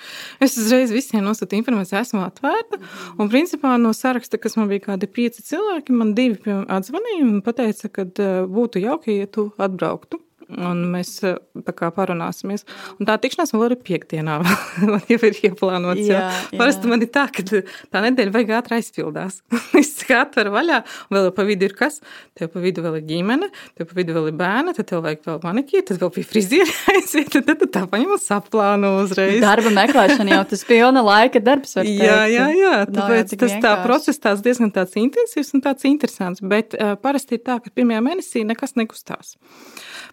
Es 0.45 0.57
uzreiz 0.61 0.93
visiem 0.95 1.25
nosūtu 1.27 1.59
informāciju, 1.59 2.01
esmu 2.01 2.23
atvērta. 2.25 2.81
Un 3.19 3.31
principā 3.33 3.75
no 3.81 3.93
saraksta, 3.97 4.41
kas 4.41 4.57
man 4.59 4.71
bija 4.71 4.87
kādi 4.91 5.09
pieci 5.11 5.45
cilvēki, 5.51 5.97
man 5.97 6.15
divi 6.19 6.39
atzvanīja 6.49 7.27
un 7.27 7.41
pateica, 7.45 7.91
ka 7.93 8.07
būtu 8.49 8.83
jauki, 8.85 9.21
ja 9.23 9.29
tu 9.31 9.51
atbrauktu 9.59 10.21
un 10.57 10.81
mēs 10.93 11.11
eh, 11.29 11.37
kā 11.77 11.91
parunāsimies. 11.95 12.65
Un 12.99 13.09
tā 13.09 13.19
tikšanās 13.21 13.53
vēl 13.53 13.75
ir 13.75 13.77
piekdienā, 13.85 14.39
man 14.93 15.05
jau 15.11 15.19
ir 15.29 15.41
ieplānots. 15.51 16.05
Jā, 16.07 16.23
jā. 16.25 16.59
Parasti 16.61 16.91
man 16.91 17.05
ir 17.05 17.11
tā, 17.13 17.27
ka 17.33 17.45
tā 17.45 18.03
nedēļa 18.07 18.35
vajag 18.35 18.55
ātri 18.61 18.79
aizpildās. 18.81 19.43
Es 19.79 19.93
kā 20.07 20.23
atveru 20.25 20.51
vaļā, 20.55 20.79
un 21.11 21.17
vēl 21.17 21.29
pa 21.37 21.45
vidu 21.47 21.67
ir 21.69 21.75
kas? 21.77 21.99
Tev 22.39 22.49
pa 22.51 22.61
vidu 22.63 22.83
vēl 22.83 22.97
ir 22.99 23.05
ģimene, 23.07 23.49
tev 23.79 23.87
pa 23.91 23.97
vidu 23.99 24.15
vēl 24.17 24.31
ir 24.31 24.37
bērni, 24.39 24.73
tad 24.75 24.89
tev 24.89 25.03
vajag 25.05 25.21
vēl 25.27 25.39
manikīri, 25.45 25.85
tad 25.91 26.01
vēl 26.03 26.11
pie 26.17 26.25
frizieri 26.27 26.75
aiziet, 26.95 27.31
tad, 27.35 27.51
tad 27.51 27.73
tā 27.75 27.83
paņem 27.91 28.15
un 28.17 28.23
saplāno 28.23 28.95
uzreiz. 29.03 29.39
Darba 29.43 29.71
meklēšana 29.77 30.39
jau 30.39 30.41
tas 30.51 30.65
pilna 30.69 31.05
laika 31.05 31.43
darbs. 31.45 31.77
Jā, 31.85 32.23
jā, 32.33 32.49
jā, 32.57 32.75
tāpēc 32.89 33.35
tas 33.35 33.53
vienkārši. 33.53 33.63
tā 33.67 33.75
process 33.85 34.23
tāds 34.25 34.43
diezgan 34.47 34.73
tāds 34.75 34.97
intensīvs 34.99 35.55
un 35.55 35.65
tāds 35.69 35.87
interesants, 35.89 36.43
bet 36.55 36.75
uh, 36.79 36.97
parasti 37.01 37.39
ir 37.39 37.45
tā, 37.45 37.59
ka 37.63 37.75
pirmajā 37.75 38.03
mēnesī 38.09 38.45
nekas 38.49 38.75
nekustās. 38.81 39.37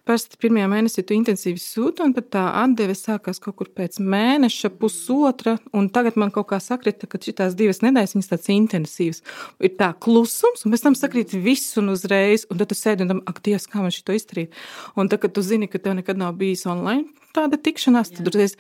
Parasti 0.06 0.25
pirmajā 0.42 0.68
mēnesī 0.72 1.04
tu 1.06 1.16
intensīvi 1.16 1.62
sūti, 1.62 2.04
un 2.06 2.14
tā 2.16 2.44
atdeve 2.62 2.96
sākās 2.98 3.42
kaut 3.44 3.58
kur 3.60 3.70
pēc 3.70 4.00
mēneša, 4.02 4.72
pusotra. 4.80 5.58
Un 5.76 5.90
tagad 5.94 6.18
man 6.20 6.34
kaut 6.36 6.50
kā 6.52 6.60
sakrita, 6.64 7.10
ka 7.10 7.20
šīs 7.22 7.58
divas 7.58 7.84
nedēļas 7.86 8.16
viņas 8.16 8.32
tādas 8.32 8.52
intensīvas. 8.54 9.22
Ir 9.64 9.76
tā 9.80 9.92
klusums, 10.02 10.66
un 10.66 10.74
pēc 10.74 10.86
tam 10.88 10.98
sakrīt 10.98 11.36
viss 11.36 11.78
un 11.82 11.94
uzreiz. 11.94 12.48
Un 12.50 12.62
tad 12.62 12.72
tu 12.72 12.80
sēdi 12.80 13.06
un 13.06 13.14
domā, 13.14 13.26
ak, 13.30 13.44
Dievs, 13.46 13.70
kā 13.70 13.84
man 13.84 13.94
šo 13.94 14.16
izdarīt. 14.18 14.56
Un 14.98 15.12
tad, 15.12 15.22
kad 15.24 15.36
tu 15.36 15.46
zini, 15.46 15.70
ka 15.70 15.82
tev 15.82 15.98
nekad 16.00 16.18
nav 16.20 16.36
bijis 16.40 16.66
online 16.70 17.06
tāda 17.36 17.60
tikšanās, 17.60 18.14
tad 18.16 18.30
uzreiz 18.32 18.56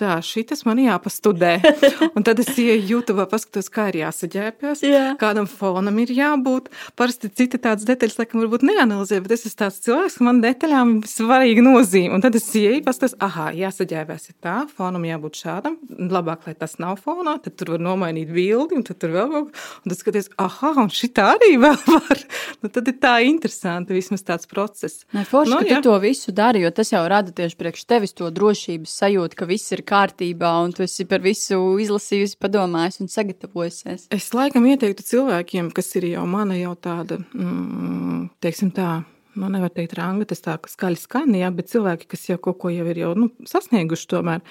tā, 0.00 0.16
šitas 0.24 0.64
man 0.66 0.80
jāpastudē. 0.80 1.52
Un 2.16 2.24
tad 2.26 2.40
es 2.42 2.50
ieju 2.58 2.80
YouTube, 2.94 3.24
paskatos, 3.30 3.68
kā 3.72 3.88
ir 3.92 4.00
jāsaģēpjas, 4.02 4.82
Jā. 4.86 5.04
kādam 5.20 5.48
fonam 5.50 5.98
ir 6.02 6.12
jābūt. 6.16 6.70
Parasti 6.98 7.30
citi 7.30 7.60
tādas 7.60 7.86
detaļas, 7.88 8.18
laikam, 8.20 8.42
varbūt 8.44 8.64
neanalizē, 8.66 9.20
bet 9.24 9.36
es 9.36 9.44
esmu 9.46 9.58
tāds 9.64 9.80
cilvēks, 9.84 10.18
ka 10.20 10.26
man 10.26 10.40
detaļām 10.44 10.94
ir 11.02 11.10
svarīga 11.10 11.64
nozīme. 11.66 12.14
Un 12.16 12.24
tad 12.24 12.38
es 12.40 12.48
ieju, 12.58 12.80
paskatos, 12.86 13.16
ah, 13.22 13.50
jāsaģēpjas 13.56 14.28
ir 14.32 14.36
tā, 14.44 14.56
fonam 14.76 15.04
jābūt 15.08 15.40
šādam. 15.44 15.76
Labāk, 16.10 16.48
lai 16.48 16.56
tas 16.58 16.78
nav 16.82 16.98
fonā, 17.04 17.36
tad 17.44 17.58
tur 17.60 17.74
var 17.76 17.84
nomainīt 17.84 18.32
bildi, 18.34 18.78
un 18.80 18.86
tad 18.86 19.00
tur 19.02 19.14
vēl 19.16 19.30
kaut 19.34 19.50
ko. 19.52 19.66
Un 19.84 19.92
tad 19.92 20.00
skaties, 20.00 20.30
ah, 20.40 20.58
un 20.80 20.90
šī 20.94 21.12
tā 21.16 21.28
arī 21.36 21.52
vēl 21.60 21.78
var. 21.96 22.24
Nu, 22.64 22.72
tad 22.72 22.88
ir 22.90 22.96
tā 23.02 23.14
interesanti, 23.26 23.94
vismaz 23.96 24.24
tāds 24.26 24.48
process. 24.50 25.04
Nē, 25.16 25.26
forši, 25.28 25.50
Nu, 25.50 25.58
nu, 25.58 25.66
ka 25.66 25.74
jā. 25.74 25.78
tu 25.82 25.88
to 25.90 25.96
visu 26.02 26.32
dari, 26.36 26.60
jo 26.62 26.70
tas 26.74 26.92
jau 26.92 27.00
rada 27.10 27.32
tieši 27.34 27.56
priekš 27.58 27.82
tevis 27.90 28.12
to 28.14 28.28
drošības 28.30 28.92
sajūtu, 29.00 29.38
ka 29.40 29.48
viss 29.50 29.72
ir 29.74 29.82
kārtībā 29.90 30.50
un 30.64 30.74
tu 30.76 30.84
esi 30.86 31.06
par 31.10 31.22
visu 31.24 31.58
izlasījusi, 31.82 32.38
padomājusi 32.40 33.04
un 33.04 33.10
sagatavojusies. 33.12 34.08
Es 34.14 34.30
laikam 34.36 34.66
ieteiktu 34.70 35.06
cilvēkiem, 35.06 35.72
kas 35.76 35.90
ir 36.00 36.10
jau 36.12 36.26
mana 36.30 36.58
jau 36.58 36.76
tāda, 36.78 37.20
mm, 37.34 38.28
teiksim 38.44 38.72
tā, 38.76 39.00
nu 39.40 39.50
nevar 39.52 39.72
teikt 39.74 39.96
ranga, 39.98 40.26
tas 40.30 40.42
tā, 40.44 40.56
ka 40.62 40.70
skaļi 40.70 41.00
skan, 41.00 41.34
jā, 41.38 41.50
bet 41.54 41.70
cilvēki, 41.72 42.08
kas 42.10 42.28
jau 42.30 42.38
kaut 42.42 42.60
ko 42.62 42.72
jau 42.72 42.86
ir 42.90 43.02
jau, 43.02 43.12
nu, 43.18 43.30
sasnieguši 43.48 44.10
tomēr, 44.10 44.42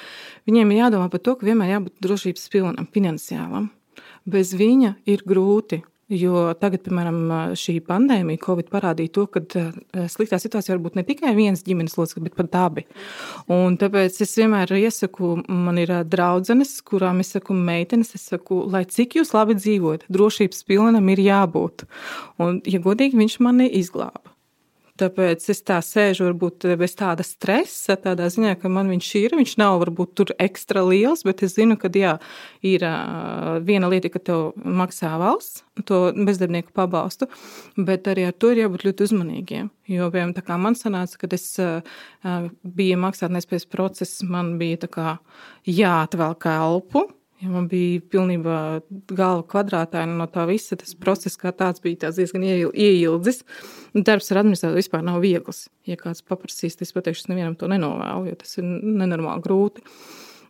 viņiem 0.50 0.74
ir 0.74 0.82
jādomā 0.84 1.10
par 1.12 1.24
to, 1.24 1.36
ka 1.40 1.48
vienmēr 1.48 1.76
jābūt 1.76 2.00
drošības 2.06 2.50
pilnam, 2.54 2.90
finansiālam. 2.94 3.70
Bez 4.30 4.54
viņa 4.58 4.96
ir 5.10 5.24
grūti. 5.28 5.82
Jo 6.10 6.48
tagad, 6.58 6.82
piemēram, 6.88 7.20
šī 7.60 7.76
pandēmija, 7.86 8.42
Covid 8.42 8.72
parādīja 8.74 9.12
to, 9.14 9.26
ka 9.30 9.44
eh, 9.60 10.08
sliktā 10.10 10.40
situācija 10.42 10.74
var 10.74 10.82
būt 10.88 10.96
ne 10.98 11.04
tikai 11.06 11.36
viens 11.38 11.62
ģimenes 11.66 12.00
loceklis, 12.00 12.26
bet 12.26 12.38
pat 12.40 12.58
abi. 12.64 12.86
Un 13.54 13.78
tāpēc 13.78 14.18
es 14.26 14.34
vienmēr 14.40 14.74
iesaku, 14.80 15.36
man 15.46 15.78
ir 15.78 15.94
eh, 15.94 16.02
draudzenes, 16.10 16.80
kurām 16.90 17.22
es 17.22 17.36
saku, 17.38 17.54
meitenes, 17.54 18.16
es 18.18 18.26
saku, 18.32 18.64
lai 18.74 18.88
cik 18.90 19.20
jūs 19.20 19.36
labi 19.38 19.60
dzīvojat, 19.60 20.08
drošības 20.10 20.66
pilnam 20.66 21.14
ir 21.14 21.22
jābūt. 21.28 21.86
Un, 22.42 22.58
ja 22.66 22.82
godīgi, 22.82 23.20
viņš 23.22 23.38
mani 23.46 23.70
izglāba. 23.78 24.29
Tāpēc 25.00 25.46
es 25.54 25.62
tā 25.64 25.78
sēžu, 25.86 26.26
varbūt 26.28 26.66
bez 26.80 26.96
tāda 27.00 27.24
stresa, 27.24 27.96
tādā 28.00 28.28
ziņā, 28.32 28.56
ka 28.60 28.72
man 28.72 28.90
viņš 28.92 29.10
ir. 29.22 29.36
Viņš 29.40 29.56
nav 29.62 29.78
varbūt 29.86 30.14
tur 30.20 30.34
ekstra 30.42 30.84
liels, 30.88 31.24
bet 31.28 31.44
es 31.46 31.56
zinu, 31.56 31.78
ka 31.80 31.92
jā, 31.96 32.18
ir 32.66 32.84
ā, 32.84 32.96
viena 33.66 33.90
lieta, 33.92 34.12
ka 34.12 34.20
tev 34.20 34.50
maksā 34.60 35.14
valsts 35.22 35.64
to 35.88 36.10
bezdarbnieku 36.12 36.74
pabalstu, 36.76 37.30
bet 37.78 38.10
arī 38.12 38.28
ar 38.28 38.36
to 38.36 38.52
ir 38.52 38.66
jābūt 38.66 38.84
ļoti 38.90 39.06
uzmanīgiem. 39.08 39.70
Jo, 39.90 40.10
piemēram, 40.12 40.36
tā 40.36 40.44
kā 40.46 40.58
man 40.60 40.76
sanāca, 40.78 41.22
kad 41.24 41.36
es 41.38 41.46
ā, 41.64 41.70
biju 42.64 43.00
maksātnespējas 43.06 43.70
process, 43.72 44.20
man 44.26 44.58
bija 44.60 44.84
tā 44.84 44.92
kā 44.92 45.16
jāatvelk 45.70 46.50
elpu. 46.52 47.08
Ja 47.40 47.48
man 47.48 47.70
bija 47.72 48.02
pilnībā 48.12 48.56
galva 49.16 49.46
kvadrātaina 49.48 50.18
no 50.20 50.26
tā 50.28 50.44
visa. 50.50 50.76
Tas 50.76 50.92
process 51.00 51.38
kā 51.40 51.54
tāds 51.56 51.80
bija 51.80 52.10
diezgan 52.12 52.44
ieil- 52.44 52.74
ieildzis. 52.76 53.44
Un 53.96 54.04
Darbs 54.04 54.32
ar 54.32 54.42
administrāciju 54.42 54.76
vispār 54.82 55.06
nav 55.08 55.22
viegls. 55.24 55.70
Ja 55.88 55.96
kāds 55.96 56.20
paprasīs, 56.22 56.76
tad 56.76 56.88
es 56.88 56.92
pateikšu, 56.92 57.24
es 57.24 57.30
nevienam 57.32 57.56
to 57.58 57.68
nenovēlu, 57.72 58.28
jo 58.28 58.36
tas 58.36 58.58
ir 58.60 58.64
nenormāli 58.66 59.46
grūti. 59.46 59.86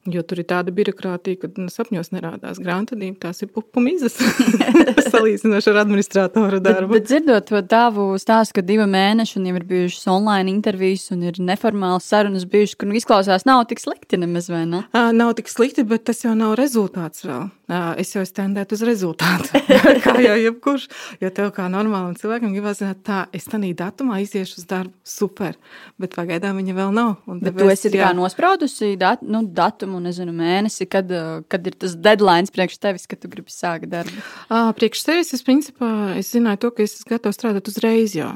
Jo 0.07 0.21
tur 0.23 0.39
ir 0.39 0.45
tāda 0.47 0.71
birokrātija, 0.71 1.41
ka 1.41 1.67
sapņos 1.69 2.13
nerādās 2.15 2.61
grāmatvedība, 2.63 3.17
tās 3.25 3.43
ir 3.43 3.49
pupu 3.51 3.81
mizas. 3.83 4.15
Salīdzinoši 5.11 5.69
ar 5.73 5.79
administrātora 5.83 6.59
Bet, 6.61 6.65
darbu. 6.69 6.93
bet 6.95 7.09
dzirdot 7.09 7.49
to 7.51 7.59
tavu 7.67 8.05
stāstu, 8.21 8.55
ka 8.59 8.63
divi 8.65 8.87
mēneši 8.89 9.37
un 9.41 9.49
jau 9.51 9.57
ir 9.59 9.67
bijušas 9.69 10.07
online 10.15 10.49
intervijas 10.53 11.09
un 11.15 11.27
ir 11.27 11.39
neformālas 11.43 12.07
sarunas 12.09 12.47
bijušas, 12.49 12.77
kur 12.79 12.89
nu 12.89 12.95
izklausās 12.99 13.45
nav 13.49 13.65
tik 13.69 13.83
slikti 13.83 14.19
nemaz, 14.21 14.47
vai 14.49 14.63
ne? 14.71 14.85
Ā, 14.95 15.09
Nav 15.19 15.35
tik 15.35 15.51
slikti, 15.51 15.83
bet 15.83 16.07
tas 16.07 16.23
jau 16.23 16.31
nav 16.37 16.55
rezultāts 16.59 17.25
vēl. 17.27 17.49
Es 17.69 18.15
jau 18.15 18.23
standētu 18.25 18.73
uz 18.77 18.81
rezultātu. 18.87 19.59
kā 20.05 20.15
jau 20.23 20.35
jebkurš. 20.39 20.87
Jo 21.21 21.29
tev 21.35 21.51
kā 21.53 21.67
normālam 21.69 22.15
cilvēkam 22.17 22.53
gribas 22.55 22.79
zināt, 22.81 23.03
tā, 23.05 23.19
es 23.35 23.45
tādā 23.49 23.69
datumā 23.83 24.21
iziešu 24.23 24.61
uz 24.61 24.65
darbu. 24.69 24.93
Super. 25.05 25.57
Bet 26.01 26.15
pagaidām 26.17 26.57
viņa 26.57 26.75
vēl 26.77 26.93
nav. 26.95 27.11
Un 27.29 27.43
Bet 27.43 27.57
tu 27.59 27.69
esi 27.69 27.91
jā. 27.93 28.09
nospraudusi 28.17 28.95
dat, 28.99 29.21
nu, 29.21 29.43
datumu, 29.45 30.01
nezinu, 30.01 30.33
mēnesi, 30.35 30.87
kad, 30.89 31.13
kad 31.51 31.69
ir 31.69 31.77
tas 31.77 31.93
deadline 31.93 32.49
priekš 32.53 32.79
tevis, 32.81 33.05
kad 33.09 33.21
tu 33.21 33.29
gribi 33.29 33.53
sākt 33.53 33.89
darbu. 33.91 34.25
Ā, 34.49 34.63
Priekš 34.79 35.03
sevis 35.05 35.33
es 35.35 35.45
principā 35.45 35.91
es 36.17 36.31
zināju 36.33 36.63
to, 36.63 36.71
ka 36.73 36.85
es 36.85 36.95
esmu 36.97 37.13
gatavs 37.13 37.37
strādāt 37.37 37.69
uzreiz. 37.69 38.15
Jā. 38.17 38.31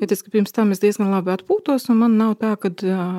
Jo 0.00 0.08
tas, 0.10 0.22
ka 0.24 0.32
pirms 0.34 0.52
tam 0.54 0.74
es 0.74 0.82
diezgan 0.82 1.12
labi 1.12 1.32
atpūtos, 1.34 1.88
un 1.92 2.02
man 2.02 2.18
nav 2.20 2.36
tā, 2.40 2.52
ka 2.60 2.72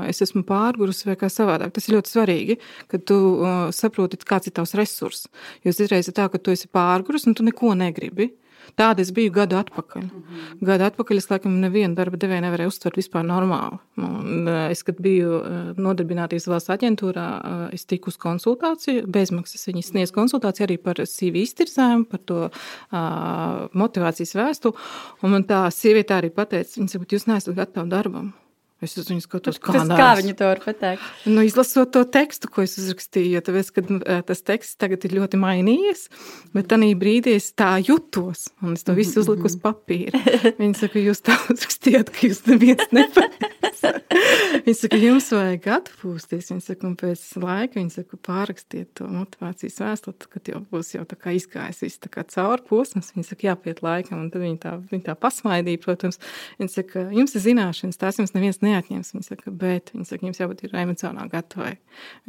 es 0.10 0.22
esmu 0.26 0.46
pārgurusi 0.48 1.10
vai 1.10 1.18
kā 1.20 1.30
savādāk. 1.32 1.74
Tas 1.76 1.90
ir 1.90 1.98
ļoti 1.98 2.14
svarīgi, 2.14 2.60
ka 2.92 3.02
tu 3.02 3.18
uh, 3.40 3.54
saproti, 3.76 4.20
kāds 4.28 4.52
ir 4.52 4.56
tavs 4.58 4.76
resurs. 4.78 5.26
Jo 5.64 5.72
citreiz 5.72 6.10
ir 6.10 6.18
tā, 6.18 6.28
ka 6.32 6.42
tu 6.42 6.52
esi 6.52 6.68
pārgurusi 6.68 7.30
un 7.32 7.38
tu 7.38 7.46
neko 7.46 7.76
negribi. 7.78 8.34
Tāda 8.74 9.04
es 9.04 9.12
biju 9.14 9.32
gadu 9.36 9.58
atpakaļ. 9.60 10.04
Mm 10.04 10.22
-hmm. 10.22 10.68
Gadu 10.68 10.84
atpakaļ 10.88 11.18
es 11.18 11.30
laikam 11.30 11.60
nevienu 11.62 11.96
darba 11.96 12.18
devēju 12.18 12.42
nevarēju 12.42 12.72
uztvert 12.72 12.98
vispār 12.98 13.24
normāli. 13.24 13.78
Un, 13.98 14.48
uh, 14.48 14.72
es, 14.72 14.84
kad 14.84 15.00
biju 15.00 15.36
uh, 15.40 15.74
nodarbināties 15.78 16.48
valsts 16.48 16.70
aģentūrā, 16.70 17.28
uh, 17.40 17.74
es 17.74 17.86
tiku 17.86 18.10
uz 18.10 18.18
konsultāciju, 18.18 19.06
bezmaksas. 19.08 19.68
Viņi 19.68 19.84
sniedz 19.84 20.12
konsultāciju 20.12 20.66
arī 20.68 20.78
par 20.78 20.96
CV 20.96 21.46
iztirzēm, 21.46 22.06
par 22.06 22.20
to 22.26 22.40
uh, 22.46 23.70
motivācijas 23.74 24.36
vēstuli. 24.36 24.74
Un 25.22 25.32
man 25.32 25.44
tā 25.44 25.70
sieviete 25.72 26.14
arī 26.14 26.30
pateica, 26.30 26.80
viņa 26.80 26.90
saka, 26.90 27.06
jūs 27.06 27.28
neesat 27.28 27.56
gatavi 27.56 27.90
darbam. 27.90 28.34
Es 28.84 28.98
uz 29.00 29.08
viņu 29.08 29.24
skatos, 29.24 29.56
kā, 29.64 29.72
Tas, 29.72 29.88
kā 29.88 30.10
viņi 30.20 30.34
to 30.36 30.50
var 30.50 30.60
pateikt? 30.60 31.04
Nu, 31.32 31.46
izlasot 31.48 31.94
to 31.96 32.02
tekstu, 32.12 32.50
ko 32.52 32.66
es 32.66 32.76
uzrakstīju, 32.82 33.38
jo 33.38 33.42
tāpēc, 33.48 33.70
kad, 33.78 33.92
eh, 34.04 34.20
tas 34.28 34.44
teksts 34.44 34.76
tagad 34.76 35.06
ir 35.08 35.16
ļoti 35.16 35.40
mainījies, 35.40 36.10
bet 36.52 36.68
tajā 36.68 36.92
brīdī 37.00 37.38
es 37.40 37.54
tā 37.56 37.72
jutos, 37.80 38.50
un 38.62 38.76
es 38.76 38.84
to 38.84 38.92
visu 38.98 39.24
uzliku 39.24 39.48
uz 39.48 39.56
papīra. 39.64 40.20
Viņi 40.60 40.76
saka, 40.76 41.00
jūs 41.00 41.24
tā 41.24 41.40
uzrakstījāt, 41.56 42.12
ka 42.12 42.28
jūs 42.28 42.44
neviens 42.52 42.84
nepatīk. 42.92 43.56
Viņi 44.66 44.78
saka, 44.78 44.98
jums 45.00 45.28
vajag 45.34 45.68
atpūsties. 45.76 46.50
Viņi 46.52 46.64
saka, 46.66 46.88
un 46.90 46.96
pēc 47.00 47.24
laika 47.42 47.80
viņi 47.80 47.94
saka, 47.94 48.20
pārrakstiet 48.28 48.92
to 48.98 49.08
motivācijas 49.12 49.80
vēstuli, 49.82 50.30
kad 50.32 50.52
jau 50.52 50.62
būs 50.72 50.94
jau 50.96 51.04
tā 51.08 51.18
kā 51.20 51.34
izgājis 51.38 51.84
viss 51.84 52.02
tā 52.02 52.10
kā 52.14 52.24
cauri 52.32 52.66
posms. 52.70 53.12
Viņi 53.16 53.28
saka, 53.28 53.48
jāpiet 53.50 53.84
laikam, 53.86 54.24
un 54.26 54.32
tad 54.34 54.44
viņi 54.46 54.60
tā, 54.64 54.76
viņi 54.92 55.06
tā 55.10 55.16
pasmaidīja, 55.20 55.82
protams. 55.84 56.22
Viņi 56.62 56.74
saka, 56.74 57.06
jums 57.16 57.36
ir 57.38 57.46
zināšanas, 57.46 58.00
tās 58.02 58.22
jums 58.22 58.36
neviens 58.38 58.62
neatņems. 58.76 59.14
Viņi 59.16 59.30
saka, 59.30 59.56
bet 59.64 59.92
viņi 59.96 60.08
saka, 60.12 60.28
jums 60.30 60.42
jābūt 60.44 60.66
emocionāli 60.70 61.34
gatavai. 61.34 61.74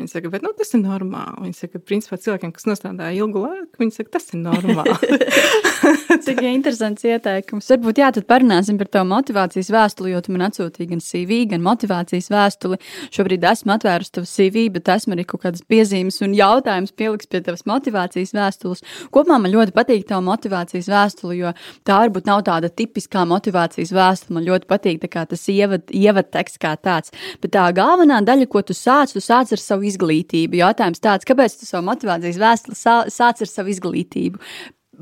Viņi 0.00 0.12
saka, 0.14 0.32
bet 0.32 0.46
nu, 0.46 0.54
tas 0.56 0.72
ir 0.72 0.84
normāli. 0.86 1.48
Viņi 1.48 1.60
saka, 1.60 1.82
principā 1.82 2.20
cilvēkiem, 2.22 2.54
kas 2.56 2.68
nostādā 2.70 3.12
ilgu 3.18 3.44
laiku, 3.44 3.82
viņi 3.82 3.98
saka, 3.98 4.16
tas 4.18 4.30
ir 4.32 4.44
normāli. 4.46 4.96
Cik 6.26 6.40
interesants 6.48 7.04
ieteikums. 7.06 7.66
Varbūt 7.72 8.00
jā, 8.00 8.08
tad 8.14 8.26
parunāsim 8.30 8.78
par 8.80 8.88
tavu 8.92 9.08
motivācijas 9.10 9.68
vēstuli, 9.72 10.12
jo 10.14 10.20
tu 10.24 10.32
man 10.34 10.46
atsūtīji 10.46 10.88
gan 10.92 11.02
CV, 11.04 11.38
gan 11.50 11.64
motivācijas 11.64 12.28
vēstuli. 12.32 12.78
Šobrīd 13.14 13.44
esmu 13.50 13.74
atvērusi 13.74 14.14
tavu 14.16 14.28
CV, 14.30 14.66
bet 14.74 14.90
esmu 14.94 15.16
arī 15.16 15.26
kaut 15.28 15.42
kādas 15.44 15.64
piezīmes 15.68 16.20
un 16.24 16.36
jautājumus 16.36 16.94
pieliks 16.96 17.28
pie 17.30 17.42
tavas 17.44 17.66
motivācijas 17.68 18.32
vēstules. 18.36 18.84
Kopumā 19.14 19.38
man 19.42 19.52
ļoti 19.52 19.74
patīk 19.76 20.06
tava 20.08 20.22
motivācijas 20.28 20.90
vēstule, 20.92 21.36
jo 21.40 21.52
tā 21.86 21.98
varbūt 22.04 22.30
nav 22.30 22.44
tāda 22.48 22.70
tipiskā 22.70 23.26
motivācijas 23.28 23.92
vēstule. 23.96 24.38
Man 24.38 24.48
ļoti 24.48 24.70
patīk 24.70 25.04
tas 25.16 25.46
ievad, 25.52 25.90
ievad 25.94 26.30
teksts 26.34 26.62
kā 26.62 26.74
tāds. 26.80 27.12
Bet 27.42 27.54
tā 27.56 27.66
galvenā 27.76 28.22
daļa, 28.26 28.48
ko 28.52 28.62
tu 28.66 28.76
sāc, 28.76 29.12
tu 29.12 29.22
sāc 29.24 29.52
ar 29.52 29.62
savu 29.62 29.86
izglītību. 29.90 30.62
Jautājums 30.62 31.02
tāds, 31.02 31.28
kāpēc 31.28 31.60
tu 31.60 31.68
savu 31.68 31.86
motivācijas 31.90 32.40
vēstuli 32.40 32.78
sā- 32.78 33.06
sāc 33.12 33.44
ar 33.44 33.52
savu 33.52 33.72
izglītību? 33.74 34.42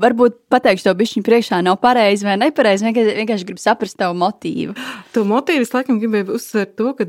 Varbūt 0.01 0.37
pateikšu 0.51 0.89
to 0.89 0.93
bišķiņu 0.99 1.23
priekšā, 1.23 1.61
nav 1.63 1.77
pareizi 1.83 2.27
vai 2.27 2.35
nepareizi. 2.41 2.83
Vienkārši, 2.89 3.17
vienkārši 3.21 3.47
gribu 3.47 3.63
saprast 3.63 3.97
tavu 3.99 4.17
motīvu. 4.19 4.75
to 5.15 5.23
motīvu 5.27 5.63
es 5.63 5.73
laikam 5.75 6.01
gribēju 6.01 6.35
uzsvērt 6.35 6.75
to, 6.75 6.91
ka 6.99 7.07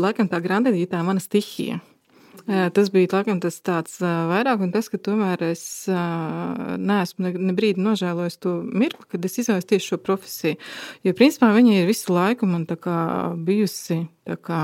laikam 0.00 0.30
tā 0.32 0.40
grāmatvedība 0.40 0.88
ir 0.88 0.92
tā 0.94 1.02
mana 1.04 1.20
stihija. 1.20 1.82
Tas 2.46 2.88
bija 2.90 3.06
laikam 3.12 3.38
tas 3.42 3.60
tāds 3.62 4.00
vairāk, 4.02 4.64
un 4.64 4.72
tas, 4.74 4.88
ka 4.90 4.98
tomēr 4.98 5.44
es 5.52 5.84
neesmu 5.86 7.26
ne, 7.26 7.34
ne 7.50 7.52
brīdi 7.54 7.84
nožēlojis 7.84 8.40
to 8.42 8.54
mirkli, 8.66 9.06
kad 9.12 9.28
es 9.28 9.38
izvēlos 9.38 9.68
tieši 9.70 9.92
šo 9.92 10.00
profesiju. 10.02 10.58
Jo 11.06 11.14
principā 11.18 11.52
viņa 11.54 11.76
ir 11.76 11.90
visu 11.92 12.16
laiku 12.16 12.48
man 12.50 12.64
tā 12.66 12.80
kā 12.80 12.96
bijusi 13.36 14.00
tā 14.26 14.40
kā 14.40 14.62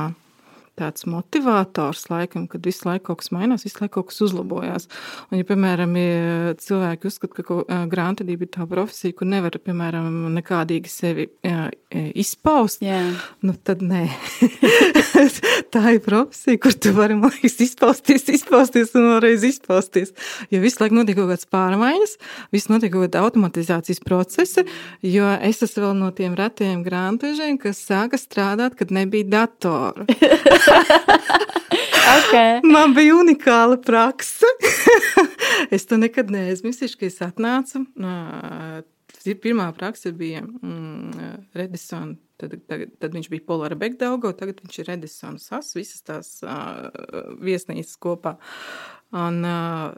tāds 0.78 1.06
motivators, 1.10 2.06
laikam, 2.12 2.46
kad 2.50 2.64
visu 2.66 2.88
laiku 2.88 3.10
kaut 3.10 3.22
kas 3.22 3.32
mainās, 3.34 3.66
visu 3.66 3.82
laiku 3.82 3.98
kaut 3.98 4.10
kas 4.12 4.22
uzlabojās. 4.28 4.88
Un, 5.30 5.40
ja, 5.40 5.46
piemēram, 5.48 5.96
ja 5.98 6.54
cilvēki 6.62 7.10
uzskata, 7.10 7.44
ka 7.46 7.84
grāmatvedība 7.90 8.46
ir 8.46 8.52
tā 8.54 8.66
profesija, 8.70 9.16
kur 9.18 9.30
nevar, 9.30 9.58
piemēram, 9.62 10.08
nekādīgi 10.38 10.92
sevi 10.92 11.28
izpaust, 12.18 12.82
Jā. 12.84 13.00
nu 13.42 13.54
tad 13.64 13.82
nē. 13.84 14.04
tā 15.74 15.84
ir 15.96 16.02
profesija, 16.04 16.60
kur 16.60 16.74
tu 16.76 16.92
vari, 16.96 17.16
man 17.18 17.32
liekas, 17.34 17.58
izpausties, 17.64 18.28
izpausties 18.38 18.94
un 18.98 19.08
vēlreiz 19.14 19.46
izpausties. 19.48 20.12
Jo 20.52 20.60
visu 20.62 20.82
laiku 20.82 20.98
notiek 20.98 21.18
kaut 21.18 21.32
kādas 21.32 21.48
pārmaiņas, 21.52 22.16
viss 22.54 22.70
notiek 22.72 22.92
kaut 22.92 23.08
kāda 23.08 23.24
automatizācijas 23.24 24.02
procesi, 24.04 24.64
jo 25.04 25.28
es 25.48 25.62
esmu 25.64 25.86
vēl 25.86 25.96
no 25.98 26.10
tiem 26.16 26.36
retiem 26.38 26.84
grāmatvežiem, 26.86 27.58
kas 27.62 27.80
sāka 27.88 28.20
strādāt, 28.20 28.76
kad 28.78 28.92
nebija 28.94 29.28
datoru. 29.38 30.06
okay. 32.18 32.60
Man 32.64 32.94
bija 32.96 33.16
unikāla 33.18 33.78
praksa. 33.82 34.48
es 35.74 35.86
to 35.88 35.98
nekad 36.00 36.32
neaizmirsīšu, 36.34 37.00
ka 37.00 37.08
es 37.08 37.20
atnācu. 37.24 37.84
Pirmā 39.42 39.68
praksa 39.76 40.12
bija 40.16 40.44
mm, 40.44 41.52
Redisona. 41.58 42.16
Tad, 42.38 42.52
tad, 42.70 42.84
tad 43.02 43.14
viņš 43.16 43.26
bija 43.32 43.42
Polāra 43.48 43.74
Bekdaugo, 43.74 44.30
tagad 44.38 44.60
viņš 44.62 44.76
ir 44.78 44.92
Redisona 44.92 45.40
Sas, 45.42 45.72
visas 45.74 46.04
tās 46.06 46.36
uh, 46.46 46.86
viesnīcas 47.42 47.96
kopā. 47.98 48.36
Un, 49.10 49.40
uh, 49.42 49.96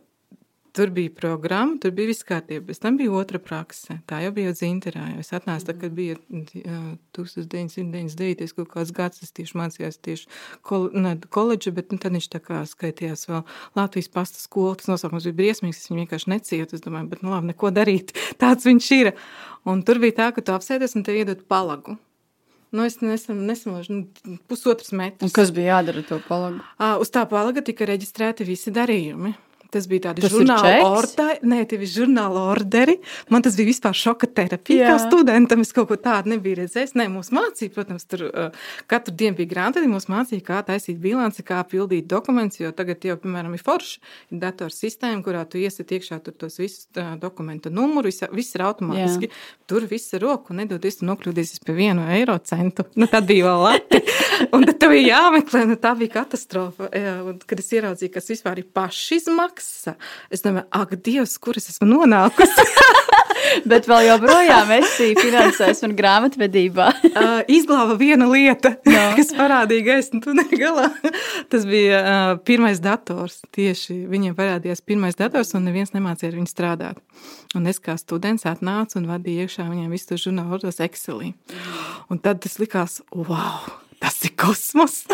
Tur 0.73 0.91
bija 0.95 1.11
programma, 1.11 1.75
tur 1.83 1.91
bija 1.95 2.07
viss 2.13 2.23
kārtībā. 2.27 2.63
Pēc 2.69 2.79
tam 2.83 2.97
bija 2.99 3.13
otra 3.19 3.39
prakse. 3.43 3.97
Tā 4.07 4.21
jau 4.23 4.31
bija 4.37 4.53
Zinterā. 4.55 5.09
Es 5.19 5.33
atnācu, 5.35 5.67
tā, 5.67 5.75
kad 5.81 5.93
bija 5.97 6.15
1999. 6.31 8.53
kaut 8.55 8.71
kāds 8.71 8.93
gads, 8.95 9.23
es 9.27 9.35
tieši 9.35 9.59
mācījos 9.59 9.99
tieši 9.99 10.31
kol, 10.67 10.87
ne, 10.95 11.17
koledžu, 11.35 11.71
bet 11.75 11.91
nu, 11.91 11.99
tad 12.03 12.15
viņš 12.15 12.29
tā 12.37 12.41
kā 12.45 12.63
skaitījās 12.71 13.27
vēl 13.33 13.43
Latvijas 13.81 14.11
pasta 14.15 14.39
skolu. 14.39 14.79
Tas 14.79 14.91
nosaukums 14.93 15.27
bija 15.27 15.39
briesmīgs, 15.43 15.83
es 15.83 15.91
viņu 15.91 16.05
vienkārši 16.05 16.33
necietu. 16.37 16.79
Es 16.79 16.87
domāju, 16.87 17.11
bet 17.17 17.21
nu 17.27 17.35
labi, 17.35 17.51
neko 17.51 17.67
darīt. 17.75 18.15
Tāds 18.43 18.63
viņš 18.71 18.87
ir. 19.01 19.07
Un 19.67 19.83
tur 19.87 19.97
bija 20.03 20.19
tā, 20.23 20.29
ka 20.37 20.41
tu 20.47 20.51
apsēdies 20.55 20.95
un 20.95 21.03
tev 21.09 21.15
iedod 21.19 21.41
palagu. 21.51 21.99
Nu, 22.71 22.87
es 22.87 23.01
nesamožu, 23.03 23.91
nu, 23.91 24.39
pusotras 24.47 24.95
metras. 24.95 25.27
Un 25.27 25.35
kas 25.35 25.51
bija 25.51 25.75
jādara 25.75 26.07
to 26.07 26.23
palagu? 26.29 26.63
Uh, 26.79 27.03
uz 27.03 27.11
tā 27.11 27.27
palaga 27.27 27.59
tika 27.67 27.83
reģistrēti 27.91 28.47
visi 28.47 28.71
darījumi. 28.71 29.35
Tas 29.71 29.87
bija 29.91 30.09
tāds 30.09 30.27
žurnāla 30.33 30.89
orderi. 30.91 31.39
Nē, 31.47 31.61
tie 31.71 31.79
bija 31.79 31.93
žurnāla 32.01 32.43
orderi. 32.51 32.97
Man 33.31 33.45
tas 33.47 33.55
bija 33.59 33.71
vispār 33.71 33.95
šoka 33.95 34.27
terapija. 34.27 34.83
Jā. 34.83 34.95
Kā 34.95 35.05
studentam 35.05 35.63
es 35.63 35.71
kaut 35.77 35.91
ko 35.93 35.99
tādu 36.01 36.33
nebiju 36.33 36.59
redzējis. 36.63 36.97
Nē, 36.99 37.07
mums 37.13 37.31
mācīja, 37.35 37.73
protams, 37.77 38.07
tur 38.11 38.27
uh, 38.27 38.67
katru 38.91 39.15
dienu 39.15 39.39
bija 39.39 39.53
grāmati. 39.53 39.85
Mums 39.91 40.09
mācīja, 40.11 40.43
kā 40.47 40.61
taisīt 40.67 40.99
bilanci, 41.03 41.45
kā 41.47 41.61
pildīt 41.71 42.09
dokumentus. 42.11 42.63
Jo 42.65 42.73
tagad 42.77 43.07
jau, 43.07 43.17
piemēram, 43.23 43.55
ir 43.55 43.63
forša 43.63 44.01
ir 44.35 44.43
datorsistēma, 44.43 45.23
kurā 45.27 45.45
tu 45.51 45.63
iesit 45.63 45.95
iekšā 45.95 46.19
tos 46.31 46.59
visus 46.59 46.89
uh, 46.99 47.15
dokumentu 47.21 47.71
numurus. 47.75 48.25
Viss, 48.35 48.57
ir 48.59 48.67
automātiski. 48.67 49.31
Jā. 49.31 49.67
Tur 49.71 49.87
viss 49.91 50.17
ir 50.19 50.27
roku. 50.27 50.57
Nedodies, 50.57 50.99
tu 50.99 51.07
nokļūdīsies 51.11 51.63
pie 51.63 51.79
vienu 51.79 52.11
eiro 52.11 52.39
centu. 52.43 52.89
Nu, 52.99 53.07
tad 53.11 53.31
bija 53.31 53.53
vēl 53.53 53.65
lati. 53.69 54.03
un 54.55 54.67
tad 54.69 54.89
bija 54.91 55.17
jāmeklē. 55.17 55.67
Nu, 55.71 55.79
tā 55.81 55.95
bija 55.99 56.21
katastrofa. 56.21 56.91
Jā, 56.97 57.19
un, 57.27 57.41
kad 57.47 57.63
es 57.63 57.73
ieraudzīju, 57.77 58.15
kas 58.15 58.31
vispār 58.33 58.63
ir 58.63 58.71
pašizmaks 58.75 59.41
maksa. 59.41 59.97
Es 60.31 60.45
domāju, 60.45 60.67
ak, 60.71 60.97
Dievs, 61.05 61.39
kur 61.39 61.59
es 61.59 61.71
esmu 61.73 61.89
nonākusi? 61.91 62.67
Bet 63.71 63.87
vēl 63.89 64.05
joprojām 64.07 64.71
esi 64.77 65.11
finansējis 65.17 65.83
un 65.87 65.95
grāmatvedībā. 65.99 66.89
uh, 67.11 67.41
izglāba 67.51 67.97
viena 67.99 68.29
lieta, 68.31 68.75
no. 68.87 69.05
kas 69.17 69.33
parādīja 69.37 69.87
gaismu 69.89 70.21
tunelī. 70.25 70.61
Tas 71.51 71.67
bija 71.69 72.01
uh, 72.01 72.35
pirmais 72.47 72.83
dators. 72.85 73.41
Tieši 73.57 74.03
viņiem 74.11 74.37
parādījās 74.39 74.85
pirmais 74.87 75.19
dators, 75.19 75.55
un 75.57 75.67
neviens 75.67 75.95
nemācīja 75.97 76.33
ar 76.35 76.39
viņu 76.39 76.53
strādāt. 76.53 77.01
Un 77.57 77.67
es 77.71 77.81
kā 77.83 77.97
students 77.99 78.47
atnācu 78.49 79.01
un 79.01 79.09
vadīju 79.11 79.47
iekšā 79.47 79.67
viņiem 79.71 79.91
visu 79.95 80.13
to 80.13 80.21
žurnālu, 80.29 80.61
tos 80.63 80.83
Excelī. 80.85 81.33
Un 82.13 82.21
tad 82.23 82.45
tas 82.45 82.61
likās, 82.61 83.01
wow, 83.17 83.73
tas 84.01 84.17
ir 84.27 84.33
kosmos! 84.41 85.05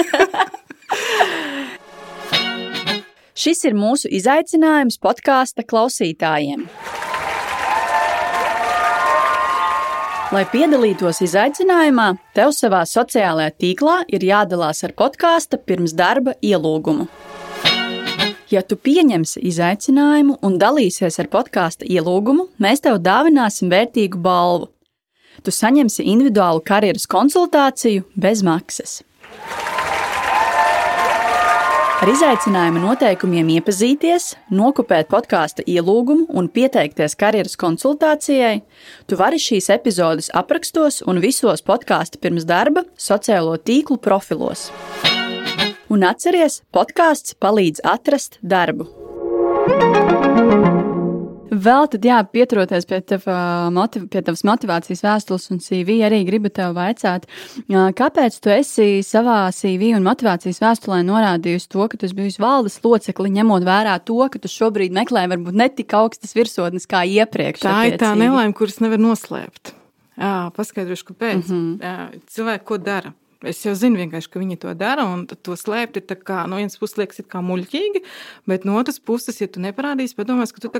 Šis 3.37 3.67
ir 3.69 3.75
mūsu 3.77 4.09
izaicinājums 4.17 4.97
podkāstu 5.03 5.61
klausītājiem. 5.69 6.63
Lai 10.35 10.43
piedalītos 10.51 11.21
izaicinājumā, 11.23 12.07
tev 12.35 12.51
savā 12.57 12.81
sociālajā 12.89 13.53
tīklā 13.61 13.99
ir 14.11 14.25
jādalās 14.27 14.83
ar 14.89 14.97
podkāstu 14.97 15.61
pirms 15.63 15.95
darba 15.95 16.35
ielūgumu. 16.43 17.07
Ja 18.51 18.63
tu 18.63 18.79
pieņemsi 18.79 19.45
izaicinājumu 19.51 20.39
un 20.47 20.57
dalīsies 20.59 21.21
ar 21.23 21.29
podkāstu 21.31 21.87
ielūgumu, 21.91 22.49
mēs 22.63 22.83
tev 22.83 22.99
dāvināsim 23.05 23.71
vērtīgu 23.71 24.19
balvu. 24.23 24.71
Tu 25.45 25.53
saņemsi 25.55 26.07
individuālu 26.07 26.65
karjeras 26.65 27.09
konsultāciju 27.11 28.07
bez 28.17 28.45
maksas. 28.47 29.01
Ar 31.97 32.11
izaicinājuma 32.13 32.79
noteikumiem 32.83 33.49
iepazīties, 33.55 34.35
nokopēt 34.53 35.09
podkāstu 35.09 35.65
ielūgumu 35.65 36.27
un 36.37 36.51
pieteikties 36.53 37.17
karjeras 37.17 37.57
konsultācijai, 37.59 38.61
tu 39.09 39.17
vari 39.17 39.41
šīs 39.41 39.71
epizodes 39.73 40.29
aprakstos 40.37 41.01
un 41.09 41.23
visos 41.25 41.65
podkāstu 41.65 42.21
pirms 42.21 42.45
darba 42.45 42.85
sociālo 43.01 43.57
tīklu 43.57 43.97
profilos. 43.97 44.69
Un 45.89 46.05
atceries, 46.05 46.61
podkāsts 46.69 47.35
palīdz 47.41 47.81
atrast 47.97 48.39
darbu. 48.45 48.96
Vēl 51.47 51.87
tad, 51.91 52.03
jā, 52.07 52.17
pieturoties 52.27 52.87
pie, 52.91 52.99
tev, 53.07 53.27
motiv, 53.75 54.07
pie 54.11 54.23
tavas 54.27 54.43
motivācijas 54.47 55.03
vēstules 55.05 55.47
un 55.55 55.61
CV, 55.63 56.01
arī 56.07 56.23
gribu 56.27 56.51
tev 56.51 56.75
vaicāt, 56.77 57.29
kāpēc 57.69 58.39
tu 58.43 58.51
esi 58.51 58.89
savā 59.07 59.47
CV 59.55 59.93
un 59.97 60.07
motivācijas 60.07 60.59
vēstulē 60.63 61.03
norādījusi 61.07 61.71
to, 61.71 61.87
ka 61.93 62.01
tu 62.01 62.11
bijusi 62.19 62.43
valdes 62.43 62.81
locekli, 62.83 63.31
ņemot 63.39 63.67
vērā 63.67 63.99
to, 64.03 64.19
ka 64.33 64.43
tu 64.43 64.51
šobrīd 64.51 64.95
meklē 64.97 65.27
varbūt 65.33 65.61
ne 65.61 65.69
tik 65.71 65.95
augstas 65.95 66.35
virsotnes 66.37 66.89
kā 66.91 67.05
iepriekš. 67.07 67.63
Tā 67.63 67.77
ir 67.93 68.01
tā 68.03 68.15
nelaime, 68.19 68.55
kuras 68.57 68.81
nevar 68.83 69.03
noslēpt. 69.03 69.77
Jā, 70.17 70.51
paskaidrošu, 70.57 71.13
kāpēc. 71.13 71.47
Mm 71.47 71.55
-hmm. 71.55 71.79
Jā, 71.85 72.21
cilvēki 72.33 72.65
ko 72.65 72.79
dara? 72.79 73.13
Es 73.47 73.63
jau 73.65 73.75
zinu, 73.79 74.09
ka 74.11 74.41
viņi 74.43 74.59
to 74.63 74.73
dara, 74.79 75.05
un 75.09 75.27
to 75.27 75.57
slēpt 75.59 76.01
ir 76.01 76.19
kā, 76.27 76.45
no 76.51 76.61
vienas 76.61 76.79
puses 76.81 76.99
liekas, 77.01 77.23
kā 77.31 77.43
muļķīgi, 77.45 78.03
bet 78.51 78.67
no 78.69 78.79
otras 78.81 78.99
puses, 78.99 79.41
ja 79.41 79.49
tu 79.49 79.63
neparādīsi, 79.65 80.17
padomās, 80.19 80.55
ka 80.55 80.65
tu 80.65 80.73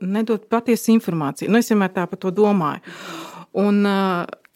nedod 0.00 0.48
patiesu 0.48 0.94
informāciju. 0.96 1.52
Nu, 1.52 1.60
es 1.60 1.70
vienmēr 1.72 1.92
tā 1.94 2.06
par 2.10 2.20
to 2.20 2.32
domāju. 2.34 2.82
Un, 3.64 3.84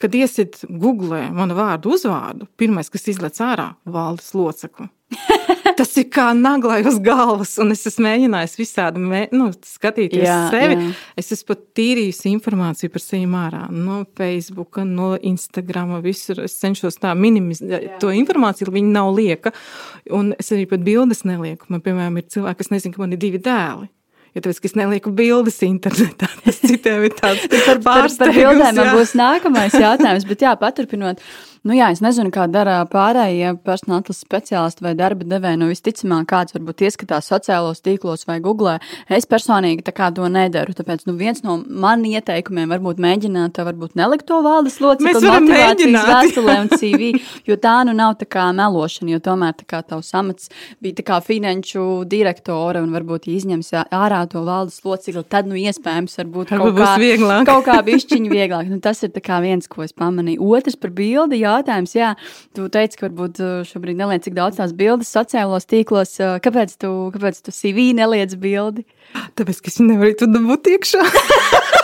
kad 0.03 0.15
iesit 0.15 0.63
Google 0.69 1.29
manu 1.35 1.59
vārdu 1.59 1.95
uzvārdu, 1.95 2.49
pirmais, 2.59 2.91
kas 2.91 3.09
izlec 3.13 3.39
ārā, 3.45 3.73
valdes 3.87 4.33
locekli. 4.35 4.89
Tas 5.79 5.93
ir 6.01 6.09
kā 6.11 6.27
naglai 6.35 6.81
uz 6.89 6.97
galvas, 7.03 7.53
un 7.63 7.71
es 7.71 7.85
esmu 7.87 8.09
mēģinājis 8.09 8.57
visādi 8.59 9.03
mē, 9.03 9.21
nu, 9.37 9.51
skatīties 9.55 10.25
jā, 10.25 10.39
sevi. 10.51 10.79
Jā. 10.89 10.95
Es 11.23 11.31
esmu 11.37 11.53
pat 11.53 11.61
tīrījusi 11.79 12.33
informāciju 12.33 12.95
par 12.95 13.05
sevi 13.05 13.29
ārā, 13.39 13.61
no 13.71 14.01
Facebook, 14.19 14.81
no 14.83 15.13
Instagram, 15.31 15.95
visur. 16.03 16.43
Es 16.49 16.59
cenšos 16.59 16.99
tā 16.99 17.13
minimizēt 17.15 18.01
to 18.03 18.11
informāciju, 18.15 18.73
lai 18.73 18.81
viņi 18.81 18.97
nav 18.97 19.13
lieka. 19.15 19.55
Un 20.19 20.33
es 20.39 20.51
arī 20.57 20.67
pat 20.73 20.83
bildes 20.87 21.23
nelieku. 21.29 21.71
Man, 21.71 21.85
piemēram, 21.85 22.19
ir 22.19 22.27
cilvēki, 22.35 22.63
kas 22.65 22.75
nezina, 22.75 22.97
ka 22.97 23.05
man 23.05 23.15
ir 23.15 23.23
divi 23.23 23.39
dēli. 23.43 23.87
Ja 24.37 24.43
tāpēc, 24.45 24.61
es 24.69 24.75
nelieku 24.79 25.11
bildes 25.17 25.57
internetā, 25.67 26.29
tas 26.45 26.59
citiem 26.61 27.07
ir 27.09 27.15
tāds 27.17 27.47
par, 27.51 27.81
par, 27.87 28.09
par 28.21 28.35
bildēm. 28.35 28.77
Man 28.77 28.91
būs 28.99 29.15
nākamais 29.19 29.75
jautājums, 29.79 30.27
bet 30.29 30.45
jā, 30.45 30.53
paturpinot. 30.61 31.23
Nu, 31.67 31.75
jā, 31.77 31.91
es 31.95 32.03
nezinu, 32.05 32.31
kā 32.35 32.47
dara 32.51 32.81
pārējie 32.91 33.55
personāla 33.67 34.03
atlases 34.05 34.25
speciālisti 34.25 34.85
vai 34.85 34.95
darba 34.99 35.27
devēji. 35.29 35.61
Nu, 35.61 35.69
visticamāk, 35.73 36.29
kāds 36.31 36.55
varbūt 36.57 36.85
ieskatās 36.87 37.31
sociālos 37.31 37.83
tīklos 37.85 38.27
vai 38.29 38.39
googlē. 38.45 38.79
Es 39.11 39.27
personīgi 39.29 39.87
to 39.89 40.29
nedaru. 40.33 40.75
Tāpēc 40.77 41.05
nu, 41.09 41.15
viens 41.19 41.43
no 41.43 41.59
maniem 41.59 42.19
ieteikumiem 42.19 42.71
varbūt 42.71 43.01
mēģināt, 43.03 43.59
varbūt 43.69 43.97
nelikt 43.99 44.27
to 44.29 44.41
valdes 44.45 44.79
locekli 44.83 45.25
motivācijas 45.25 46.07
vēstulē 46.09 46.57
un 46.63 46.71
CV, 46.75 47.11
jo 47.49 47.57
tā 47.61 47.77
nu 47.89 47.95
nav 47.97 48.17
tā 48.21 48.29
kā 48.31 48.49
melošana, 48.57 49.13
jo 49.17 49.23
tomēr 49.25 49.57
tā 49.59 49.67
kā 49.69 49.83
tavs 49.87 50.13
amats 50.19 50.53
bija 50.83 50.99
tā 51.01 51.07
kā 51.11 51.21
finanšu 51.25 52.05
direktore 52.09 52.83
un 52.85 52.95
varbūt 52.95 53.29
izņems 53.33 53.73
ārā 53.85 54.23
to 54.31 54.45
valdes 54.47 54.81
locekli, 54.85 55.25
tad 55.29 55.51
nu 55.51 55.59
iespējams 55.59 56.19
varbūt 56.23 56.55
kaut 56.55 56.79
kā, 56.79 56.93
vieglāk. 57.03 57.47
kaut 57.49 57.67
kā 57.69 57.79
bišķiņi 57.87 58.33
vieglāk. 58.33 58.71
Nu, 58.71 58.81
tas 58.85 59.03
ir 59.07 59.15
viens, 59.43 59.69
ko 59.71 59.85
es 59.85 59.95
pamanīju. 59.97 60.43
Otrs 60.59 60.79
par 60.81 60.93
bildi. 60.95 61.41
Jautājums. 61.49 61.97
Jā, 61.97 62.13
tu 62.57 62.69
teici, 62.73 63.01
ka 63.01 63.09
varbūt 63.09 63.43
uh, 63.43 63.57
šobrīd 63.69 63.99
neliec 63.99 64.27
tik 64.27 64.37
daudz 64.39 64.61
tās 64.61 64.77
bildes 64.77 65.11
sociālos 65.15 65.69
tīklos. 65.69 66.15
Uh, 66.21 66.37
kāpēc 66.45 66.77
tu, 66.81 66.93
kāpēc 67.17 67.43
tu 67.43 67.55
CV 67.55 67.91
neliec 67.99 68.37
bildi? 68.41 68.87
Tāpēc, 69.39 69.65
ka 69.65 69.73
es 69.73 69.83
nevaru 69.83 70.17
tur 70.21 70.33
dabūt 70.37 70.73
iekšā. 70.77 71.05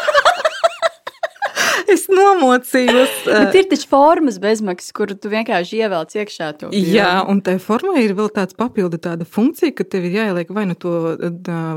es 1.92 2.06
nomocījos. 2.10 3.14
Bet 3.26 3.56
ir 3.58 3.68
taču 3.70 3.88
formas 3.90 4.38
bezmaksas, 4.42 4.92
kur 4.96 5.12
tu 5.12 5.32
vienkārši 5.32 5.80
ievelc 5.82 6.14
iekšā 6.20 6.50
to. 6.60 6.70
Bildi. 6.72 6.94
Jā, 6.96 7.24
un 7.30 7.42
tai 7.44 7.56
formai 7.62 8.04
ir 8.04 8.14
vēl 8.18 8.30
tāds 8.34 8.56
papildu 8.58 9.00
tāda 9.02 9.26
funkcija, 9.28 9.74
ka 9.76 9.86
tev 9.88 10.08
ir 10.08 10.18
jāieliek 10.20 10.52
vai 10.54 10.66
nu 10.70 10.76
to, 10.78 10.94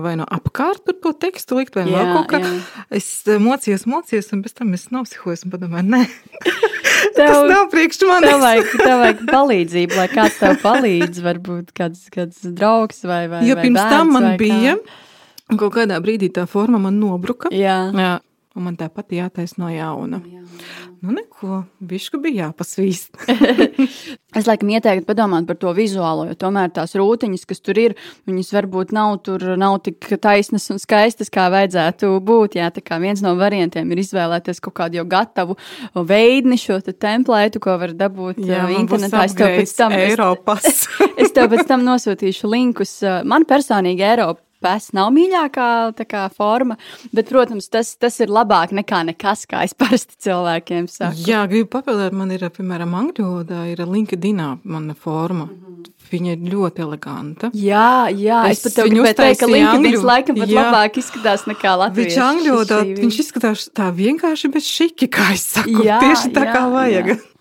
vai 0.03 0.15
nu 0.19 0.27
apkārt 0.37 0.83
par 0.87 0.97
to 1.03 1.13
tekstu 1.27 1.59
likt, 1.59 1.77
vai 1.77 1.87
jā, 1.87 1.95
vēl 1.95 2.13
kaut 2.15 2.31
kā. 2.33 2.41
Jā. 2.43 2.85
Es 2.99 3.09
mocījos, 3.25 3.87
mocījos, 3.89 4.31
un 4.35 4.43
pēc 4.45 4.57
tam 4.61 4.75
es 4.77 4.87
nosihojos 4.93 5.47
un 5.47 5.55
padomāju, 5.55 5.89
nē. 5.97 6.03
Tev, 7.17 7.27
Tas 7.29 7.43
nav 7.49 7.67
priekš 7.71 7.99
manis. 8.09 8.29
Tev 8.29 8.41
vajag, 8.41 8.71
tev 8.81 9.01
vajag 9.01 9.19
palīdzību, 9.29 9.97
lai 9.97 10.07
kāds 10.11 10.37
tev 10.41 10.57
palīdz, 10.63 11.19
varbūt 11.25 11.73
kāds, 11.77 12.07
kāds 12.13 12.45
draugs 12.57 13.03
vai, 13.07 13.25
vai, 13.31 13.43
jo 13.47 13.57
vai 13.57 13.67
pirms 13.67 13.83
tam 13.91 14.15
man 14.15 14.31
bija. 14.39 14.77
Kā. 14.77 15.03
Un 15.47 15.59
kaut 15.61 15.77
kādā 15.77 15.99
brīdī 16.03 16.27
tā 16.35 16.43
forma 16.49 16.79
man 16.81 16.97
nobruka. 16.99 17.51
Jā. 17.55 17.77
Jā. 17.95 18.15
Un 18.57 18.65
man 18.65 18.77
tāpat 18.79 19.13
jātaisa 19.13 19.61
no 19.61 19.69
jauna. 19.71 20.19
Jā, 20.25 20.41
jā. 20.41 20.87
Nu, 21.05 21.13
neko, 21.13 21.61
bišku 21.85 22.17
bija 22.21 22.47
jāpasvīst. 22.47 23.19
es 24.39 24.47
laikam 24.49 24.71
ieteiktu 24.73 25.05
padomāt 25.05 25.45
par 25.49 25.59
to 25.61 25.73
vizuālo, 25.77 26.25
jo 26.31 26.37
tomēr 26.39 26.71
tās 26.73 26.95
rūtiņas, 26.97 27.45
kas 27.49 27.61
tur 27.61 27.77
ir, 27.81 27.95
viņas 28.29 28.49
varbūt 28.55 28.93
nav, 28.97 29.19
tur, 29.25 29.45
nav 29.59 29.77
tik 29.85 30.09
taisnas 30.23 30.65
un 30.73 30.81
skaistas, 30.81 31.29
kā 31.33 31.47
vajadzētu 31.53 32.09
būt. 32.25 32.57
Jā, 32.57 32.71
tā 32.73 32.81
kā 32.85 32.97
viens 33.03 33.21
no 33.25 33.35
variantiem 33.37 33.93
ir 33.93 34.01
izvēlēties 34.01 34.63
kaut 34.65 34.77
kādu 34.81 35.01
jau 35.01 35.05
gatavu 35.09 35.57
veidni, 36.07 36.57
šo 36.61 36.79
te 36.81 36.95
templētu, 36.97 37.61
ko 37.63 37.77
var 37.83 37.93
dabūt 37.97 38.41
jā, 38.41 38.65
internetā. 38.79 39.27
Es 39.27 39.37
tev 39.37 39.53
pēc 39.59 39.77
tam, 39.77 39.93
es, 40.01 40.83
es 41.27 41.37
tev 41.37 41.53
pēc 41.53 41.69
tam 41.69 41.85
nosūtīšu 41.85 42.49
linkus. 42.49 42.97
Man 43.27 43.45
personīgi 43.49 44.05
Eiropa 44.07 44.46
Pēc 44.63 44.89
nav 44.97 45.11
mīļākā 45.13 45.67
kā, 46.09 46.23
forma, 46.33 46.77
bet, 47.13 47.29
protams, 47.29 47.69
tas, 47.69 47.93
tas 47.99 48.17
ir 48.23 48.31
labāk 48.33 48.73
nekā 48.73 49.03
nekas, 49.11 49.45
kā 49.49 49.61
es 49.67 49.75
parasti 49.77 50.17
cilvēkiem 50.25 50.87
saku. 50.89 51.27
Jā, 51.27 51.43
gribu 51.51 51.69
papildināt, 51.77 52.15
man 52.17 52.33
ir, 52.33 52.47
piemēram, 52.55 52.95
angļu 52.97 53.27
valodā 53.27 53.67
ir 53.71 53.83
LinkedInā 53.85 54.55
mana 54.63 54.97
forma. 54.97 55.45
Mm 55.45 55.61
-hmm. 55.61 55.93
Viņa 56.07 56.33
ir 56.33 56.43
ļoti 56.53 56.81
eleganta. 56.81 57.49
Jā, 57.53 58.07
jā 58.15 58.43
es, 58.47 58.65
es 58.65 58.75
pat 58.75 58.85
gribēju 58.87 59.15
teikt, 59.15 59.39
ka 59.39 59.47
LinkedIn 59.51 60.05
laikam 60.07 60.35
pat 60.39 60.49
jā. 60.49 60.61
labāk 60.61 60.97
izskatās 60.97 61.43
nekā 61.49 61.77
Latvijas. 61.77 62.13
Viņš 62.13 62.23
angļu 62.27 62.53
valodā, 62.53 62.81
viņš 63.01 63.19
izskatās 63.19 63.69
tā 63.75 63.91
vienkārši 63.91 64.51
bez 64.53 64.63
šiki, 64.63 65.07
kā 65.07 65.33
es 65.33 65.43
saku, 65.57 65.83
jā, 65.83 65.99
tieši 65.99 66.31
tā 66.31 66.45
jā, 66.47 66.53
kā 66.53 66.63
vajag. 66.71 67.07
Jā. 67.07 67.17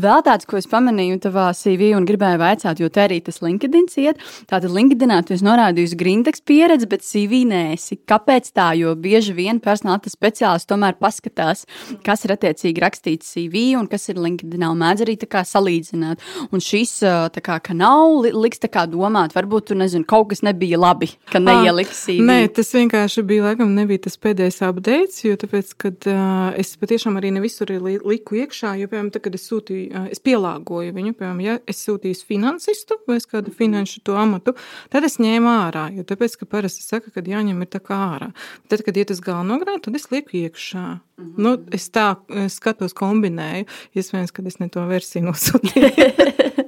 Vēl 0.00 0.22
tāds, 0.26 0.46
ko 0.48 0.58
es 0.60 0.68
pamanīju 0.70 1.20
tavā 1.26 1.48
CV 1.56 1.92
un 1.96 2.06
gribēju 2.08 2.40
vaicāt, 2.42 2.82
jo 2.82 2.88
te 2.92 3.04
arī 3.04 3.20
tas 3.24 3.40
LinkedIn 3.42 3.88
iet. 4.02 4.20
Tātad 4.50 4.70
LinkedInā 4.72 5.20
tu 5.26 5.34
esi 5.36 5.46
norādījusi 5.46 5.98
grindeks 5.98 6.44
pieredzi, 6.46 6.88
bet 6.90 7.04
CV 7.06 7.42
nēsi. 7.48 7.98
Kāpēc 8.08 8.52
tā? 8.56 8.72
Jo 8.78 8.94
bieži 8.98 9.34
vien 9.36 9.60
personāla 9.62 10.00
speciālists 10.12 10.68
tomēr 10.70 10.96
paskatās, 11.00 11.64
kas 12.06 12.24
ir 12.26 12.34
attiecīgi 12.36 12.82
rakstīts 12.82 13.34
CV 13.34 13.72
un 13.78 13.88
kas 13.90 14.08
ir 14.12 14.20
LinkedInā 14.22 14.72
mēdz 14.78 15.04
arī 15.04 15.16
tā 15.20 15.28
kā 15.30 15.44
salīdzināt. 15.46 16.22
Un 16.52 16.62
šis 16.62 16.98
tā 17.02 17.42
kā, 17.44 17.58
ka 17.64 17.76
nav 17.76 18.22
liks 18.32 18.62
tā 18.62 18.70
kā 18.72 18.86
domāt, 18.90 19.34
varbūt 19.36 19.70
tu 19.70 19.78
nezini, 19.78 20.06
kaut 20.08 20.30
kas 20.32 20.42
nebija 20.46 20.80
labi, 20.80 21.10
ka 21.32 21.42
neieliks 21.42 22.04
CV. 22.06 22.26
Nē, 22.28 22.38
tas 22.56 22.72
vienkārši 22.76 23.24
bija, 23.28 23.48
laikam, 23.50 23.74
nebija 23.76 24.04
tas 24.06 24.18
pēdējais 24.22 24.60
updates, 24.68 25.22
jo 25.26 25.36
tāpēc, 25.40 25.74
kad 25.84 26.08
uh, 26.10 26.52
es 26.60 26.74
patiešām 26.80 27.18
arī 27.20 27.32
ne 27.34 27.42
visur 27.44 27.70
liku 27.72 28.40
iekšā, 28.42 28.74
jo, 28.80 28.90
piemēram, 28.90 29.12
tad, 29.14 29.24
kad 29.26 29.38
es 29.38 29.46
sūtīju 29.48 29.71
sūtīju, 29.72 30.08
es 30.12 30.20
pielāgoju 30.22 30.94
viņu. 30.94 31.14
Piemēram, 31.18 31.40
ja 31.44 31.58
es 31.68 31.82
sūtīju 31.86 32.20
finansistu 32.28 32.98
vai 33.08 33.18
kādu 33.18 33.52
finanšu 33.54 34.02
to 34.06 34.16
amatu, 34.18 34.54
tad 34.92 35.04
es 35.04 35.18
ņēmu 35.22 35.50
ārā. 35.50 35.88
Jo 35.96 36.04
tāpēc, 36.08 36.36
ka 36.40 36.46
parasti 36.46 36.84
saka, 36.84 37.10
ka 37.10 37.24
jāņem 37.24 37.62
ir 37.62 37.70
tā 37.72 37.82
kā 37.82 37.98
ārā. 38.16 38.32
Tad, 38.68 38.84
kad 38.86 38.96
iet 38.96 39.12
uz 39.14 39.22
galvenogrādu, 39.24 39.86
tad 39.86 39.96
es 39.96 40.10
lieku 40.10 40.36
iekšā. 40.44 41.00
Mm 41.18 41.24
-hmm. 41.24 41.38
nu, 41.38 41.56
es 41.72 41.90
tā 41.90 42.16
skatos, 42.48 42.92
kombinēju. 42.92 43.66
Iespējams, 43.94 44.32
ka 44.32 44.42
es 44.46 44.58
ne 44.58 44.68
to 44.68 44.86
versiju 44.86 45.24
nosūtīju. 45.24 46.58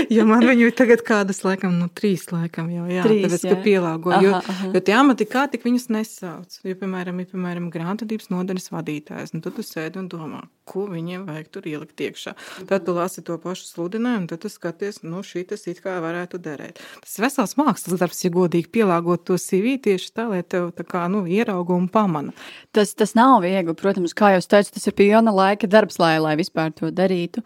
jo 0.16 0.26
man 0.28 0.44
viņu 0.46 0.68
ir 0.70 0.76
tagad 0.76 1.02
kādas, 1.06 1.42
laikam, 1.46 1.74
nu, 1.80 1.88
trīs, 1.92 2.26
laikam, 2.32 2.70
jau, 2.72 2.86
jā, 2.90 3.04
trīs, 3.06 3.26
tāpēc, 3.26 3.44
jā. 3.46 3.54
ka 3.54 3.64
pielāgoju, 3.66 4.22
jo, 4.26 4.32
aha, 4.38 4.54
aha. 4.54 4.70
jo 4.74 4.82
tie 4.86 4.96
amati 4.96 5.26
kā 5.30 5.46
tik 5.52 5.66
viņus 5.66 5.88
nesauc. 5.94 6.58
Jo, 6.64 6.76
piemēram, 6.80 7.20
ir, 7.22 7.28
piemēram, 7.32 7.68
grāmatvedības 7.74 8.30
nodaļas 8.32 8.70
vadītājs, 8.74 9.34
un 9.34 9.40
nu, 9.40 9.44
tad 9.46 9.58
tu 9.58 9.66
sēdi 9.66 10.00
un 10.00 10.08
domā, 10.12 10.42
ko 10.70 10.86
viņiem 10.90 11.26
vajag 11.28 11.50
tur 11.54 11.68
ielikt 11.70 12.04
iekšā. 12.06 12.34
Tad 12.70 12.86
tu 12.86 12.94
lasi 12.96 13.24
to 13.26 13.36
pašu 13.42 13.66
sludinājumu, 13.68 14.28
tad 14.30 14.44
tu 14.44 14.50
skaties, 14.52 15.02
nu, 15.06 15.24
šī 15.26 15.44
tas 15.50 15.66
it 15.70 15.82
kā 15.84 15.96
varētu 16.02 16.40
derēt. 16.42 16.80
Tas 17.02 17.18
vesels 17.22 17.56
mākslas 17.58 17.98
darbs, 18.00 18.22
ja 18.24 18.32
godīgi 18.34 18.70
pielāgot 18.78 19.26
to 19.26 19.38
CV 19.40 19.76
tieši 19.82 20.12
tā, 20.14 20.28
lai 20.30 20.42
tev 20.46 20.70
tā 20.76 20.86
kā, 20.86 21.06
nu, 21.12 21.24
ieraugu 21.28 21.76
un 21.76 21.88
pamana. 21.90 22.34
Tas, 22.76 22.94
tas 22.98 23.16
nav 23.18 23.40
viegli, 23.44 23.74
protams, 23.78 24.14
kā 24.16 24.34
jau 24.36 24.42
teicu, 24.54 24.74
tas 24.76 24.86
ir 24.86 24.96
pilna 24.98 25.34
laika 25.34 25.68
darbs, 25.70 25.98
lai, 26.02 26.14
lai 26.22 26.36
vispār 26.38 26.72
to 26.76 26.92
darītu. 26.94 27.42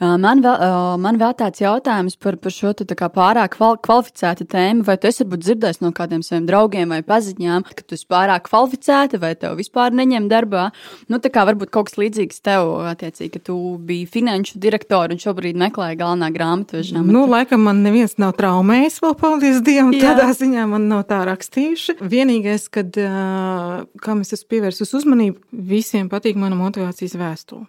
Man 0.00 0.42
vēl, 0.44 0.64
man 1.02 1.18
vēl 1.20 1.34
tāds 1.38 1.62
jautājums, 1.62 1.89
jautājums 1.90 2.16
par, 2.20 2.36
par 2.40 2.54
šo 2.54 2.72
te, 2.76 2.86
pārāk 2.94 3.56
kval, 3.56 3.76
kvalificētu 3.82 4.46
tēmu. 4.50 4.84
Vai 4.86 4.96
tu 5.00 5.08
esi 5.10 5.24
dzirdējis 5.24 5.80
no 5.82 5.92
kādiem 5.92 6.22
saviem 6.22 6.46
draugiem 6.46 6.90
vai 6.94 7.02
paziņām, 7.02 7.64
ka 7.66 7.84
tu 7.84 7.96
esi 7.96 8.06
pārāk 8.10 8.46
kvalificēta 8.48 9.20
vai 9.20 9.34
tev 9.38 9.56
vispār 9.58 9.92
neņem 9.96 10.28
darbā? 10.30 10.70
Nu, 11.10 11.18
tā 11.18 11.30
kā 11.32 11.44
varbūt 11.48 11.72
kaut 11.74 11.90
kas 11.90 11.98
līdzīgs 12.00 12.42
tev, 12.46 12.70
attiecīgi, 12.92 13.32
ka 13.36 13.44
tu 13.50 13.56
biji 13.86 14.06
finanšu 14.10 14.60
direktori 14.62 15.16
un 15.16 15.22
šobrīd 15.22 15.58
meklēji 15.60 16.00
galvenā 16.00 16.30
grāmatveža. 16.34 17.02
Nu, 17.06 17.26
laikam 17.30 17.64
man 17.66 17.82
neviens 17.84 18.16
nav 18.20 18.36
traumējis 18.38 19.00
vēl, 19.02 19.16
paldies 19.20 19.60
Dievam, 19.66 19.92
Jā. 19.96 20.14
tādā 20.14 20.30
ziņā 20.36 20.68
man 20.70 20.88
nav 20.90 21.04
tā 21.10 21.22
rakstījuši. 21.28 21.98
Vienīgais, 22.00 22.68
kad, 22.72 22.94
kā 22.94 24.16
mēs 24.16 24.34
esam 24.36 24.52
pievērsus 24.54 24.94
uzmanību, 25.00 25.42
visiem 25.50 26.10
patīk 26.12 26.38
mana 26.40 26.58
motivācijas 26.58 27.18
vēstule. 27.20 27.66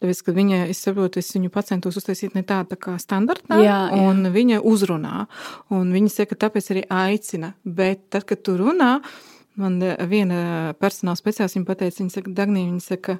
Tāpēc, 0.00 0.22
ka 0.26 0.34
viņa, 0.36 0.60
es 0.72 0.82
saprotu, 0.84 1.20
es 1.20 1.30
viņu 1.34 1.52
centos 1.68 1.98
uztaisīt 2.00 2.36
ne 2.36 2.42
tādu 2.46 2.74
tā 2.74 2.80
kā 2.80 2.96
standartā, 3.00 3.58
jā, 3.60 3.80
jā. 3.90 4.02
un 4.04 4.30
viņa 4.32 4.60
uzrunā. 4.66 5.26
Un 5.74 5.92
viņa 5.92 6.14
saka, 6.14 6.38
tāpēc 6.46 6.70
arī 6.74 6.84
aicina. 6.88 7.54
Bet 7.64 8.08
tad, 8.10 8.24
kad 8.28 8.42
tu 8.46 8.56
runā, 8.60 8.98
man 9.60 9.80
viena 10.08 10.74
personāla 10.80 11.18
speciāliste 11.20 11.64
pateica, 11.68 12.00
viņa 12.02 12.16
saka, 12.16 12.36
Dagnī, 12.38 12.64
viņa 12.70 12.86
saka, 12.86 13.18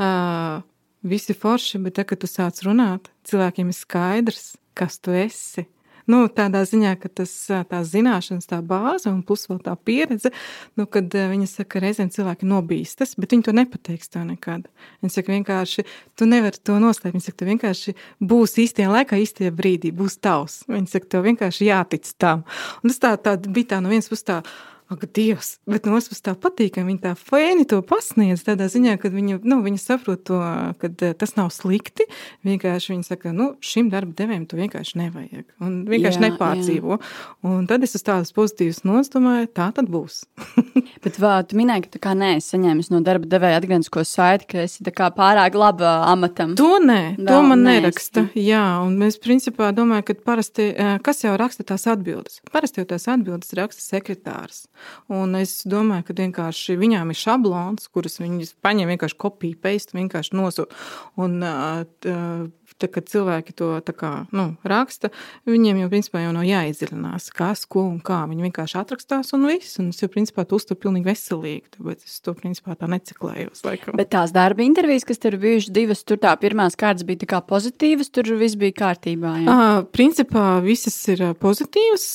uh, 0.00 0.64
visi 1.06 1.36
forši, 1.36 1.80
bet 1.84 1.98
tad, 1.98 2.10
kad 2.10 2.22
tu 2.22 2.30
sāc 2.30 2.60
runāt, 2.66 3.10
cilvēkiem 3.28 3.70
ir 3.70 3.78
skaidrs, 3.78 4.54
kas 4.76 4.98
tu 4.98 5.14
esi. 5.16 5.66
Nu, 6.10 6.26
tādā 6.30 6.62
ziņā, 6.68 6.92
ka 7.02 7.10
tas 7.22 7.32
tās 7.48 7.88
zināšanas, 7.90 8.46
tā 8.50 8.60
bāze 8.62 9.10
un 9.10 9.24
plus 9.26 9.46
vēl 9.50 9.58
tā 9.64 9.74
pieredze, 9.74 10.30
nu, 10.78 10.86
kad 10.86 11.10
viņa 11.10 11.48
saka, 11.50 11.68
ka 11.74 11.82
reizēm 11.82 12.12
cilvēki 12.14 12.46
nobīstas, 12.46 13.16
bet 13.18 13.34
viņi 13.34 13.48
to 13.48 13.56
nepateiks 13.56 14.12
tev 14.14 14.28
nekad. 14.28 14.68
Viņi 15.02 15.16
saka, 15.16 15.34
vienkārši 15.34 15.86
tu 16.18 16.30
nevari 16.30 16.62
to 16.62 16.78
noslēpt. 16.82 17.16
Viņi 17.16 17.26
saka, 17.26 17.40
tu 17.42 17.50
vienkārši 17.50 17.96
būs 18.22 18.54
īstajā 18.62 18.92
laikā, 18.92 19.18
īstajā 19.24 19.50
brīdī, 19.56 19.90
būs 19.96 20.20
tavs. 20.22 20.62
Viņi 20.70 20.94
saka, 20.94 21.10
tev 21.16 21.26
vienkārši 21.26 21.70
jātic 21.72 22.14
tam. 22.22 22.46
Un 22.82 22.94
tas 22.94 23.02
tā, 23.02 23.12
tā 23.18 23.36
bija 23.46 23.74
tā 23.74 23.82
no 23.82 23.90
vienas 23.90 24.10
puses 24.12 24.26
tā 24.30 24.40
Ak, 24.86 25.02
Dievs, 25.10 25.56
bet 25.66 25.86
no 25.88 25.96
otras 25.98 26.20
tā 26.22 26.36
patīk, 26.38 26.76
ka 26.76 26.84
viņi 26.86 27.00
tā 27.02 27.12
fēni 27.18 27.64
to 27.66 27.80
pasniedz. 27.82 28.44
Tādā 28.46 28.68
ziņā, 28.70 28.92
ka 29.02 29.10
viņi, 29.10 29.40
nu, 29.42 29.56
viņi 29.64 29.80
saprot 29.82 30.20
to, 30.28 30.38
ka 30.78 30.90
eh, 31.02 31.14
tas 31.18 31.32
nav 31.34 31.48
slikti. 31.50 32.06
Vienkārši 32.46 32.92
viņi 32.92 33.06
saka, 33.08 33.32
nu, 33.34 33.48
šim 33.58 33.88
darba 33.90 34.14
devējam 34.14 34.44
to 34.46 34.58
vienkārši 34.60 35.00
nevajag. 35.00 35.48
Un 35.58 35.80
vienkārši 35.90 36.20
jā, 36.20 36.28
nepārdzīvo. 36.28 36.98
Jā. 37.00 37.24
Un 37.50 37.66
tad 37.66 37.82
es 37.82 37.96
uz 37.98 38.06
tādas 38.06 38.30
pozitīvas 38.36 38.84
nots 38.86 39.10
domāju, 39.10 39.48
tā 39.58 39.66
tad 39.74 39.90
būs. 39.90 40.20
bet 41.04 41.18
vā, 41.18 41.40
tu 41.50 41.58
minēji, 41.58 41.88
ka 41.88 41.92
tu 41.96 42.02
kā 42.06 42.14
neesi 42.14 42.54
saņēmis 42.54 42.92
no 42.94 43.02
darba 43.06 43.26
devēja 43.34 43.58
atgrieznisko 43.58 44.06
saiti, 44.06 44.46
ka 44.54 44.62
esi 44.68 44.86
pārāk 44.86 45.58
laba 45.58 45.96
amatam. 46.12 46.54
To 46.62 46.76
nē, 46.78 47.16
Vēl 47.18 47.26
to 47.26 47.42
man 47.42 47.66
neesi. 47.66 47.82
neraksta. 47.82 48.26
Jā, 48.38 48.62
un 48.86 48.94
mēs 49.02 49.18
principā 49.18 49.74
domājam, 49.74 50.06
ka 50.12 50.18
parasti, 50.30 50.70
eh, 50.70 50.94
kas 51.02 51.26
jau 51.26 51.34
raksta 51.34 51.66
tās 51.66 51.90
atbildes? 51.90 52.38
Parasti 52.54 52.84
jau 52.84 52.86
tās 52.94 53.10
atbildes 53.10 53.50
raksta 53.58 53.82
sekretārs. 53.82 54.68
Un 55.12 55.36
es 55.38 55.60
domāju, 55.68 56.08
ka 56.08 56.18
vienkārši 56.20 56.78
viņām 56.80 57.12
ir 57.12 57.20
šablons, 57.20 57.88
kurus 57.92 58.20
viņi 58.22 58.50
paņem 58.64 58.92
vienkārši 58.94 59.18
kopiju, 59.26 59.58
paste, 59.62 59.96
vienkārši 59.98 60.36
nosūta. 60.38 60.80
Un 61.22 61.38
uh, 61.44 62.48
tā, 62.74 62.88
kad 62.92 63.08
cilvēki 63.10 63.54
to 63.56 63.70
kā, 63.96 64.12
nu, 64.34 64.48
raksta, 64.66 65.10
viņiem 65.48 65.82
jau 65.82 65.90
principā 65.92 66.22
jau 66.24 66.32
nav 66.34 66.46
jāizdziļinās, 66.46 67.28
kas, 67.36 67.64
ko 67.70 67.86
un 67.86 68.00
kā. 68.04 68.22
Viņi 68.30 68.46
vienkārši 68.48 68.78
atrakstās 68.80 69.32
un 69.36 69.46
viss. 69.50 69.78
Un 69.82 69.90
es 69.94 70.02
jau 70.02 70.08
principā 70.12 70.44
to 70.46 70.58
uzturu 70.58 70.80
pilnīgi 70.86 71.08
veselīgi, 71.08 71.76
tāpēc 71.76 72.04
es 72.06 72.18
to 72.24 72.34
principā 72.38 72.76
tā 72.78 72.88
neciklējos. 72.90 73.62
Laikam. 73.66 73.96
Bet 73.98 74.10
tās 74.14 74.34
darba 74.34 74.64
intervijas, 74.66 75.06
kas 75.08 75.22
tur 75.22 75.38
bijušas 75.40 75.72
divas, 75.74 76.04
tur 76.06 76.20
tā 76.22 76.34
pirmās 76.40 76.78
kārtas 76.78 77.06
bija 77.08 77.22
tā 77.22 77.30
kā 77.34 77.42
pozitīvas, 77.46 78.10
tur 78.14 78.32
viss 78.40 78.58
bija 78.60 78.76
kārtībā. 78.82 79.34
Jā. 79.44 79.56
À, 79.56 79.80
principā 79.96 80.46
visas 80.64 80.96
ir 81.12 81.22
pozitīvas, 81.42 82.06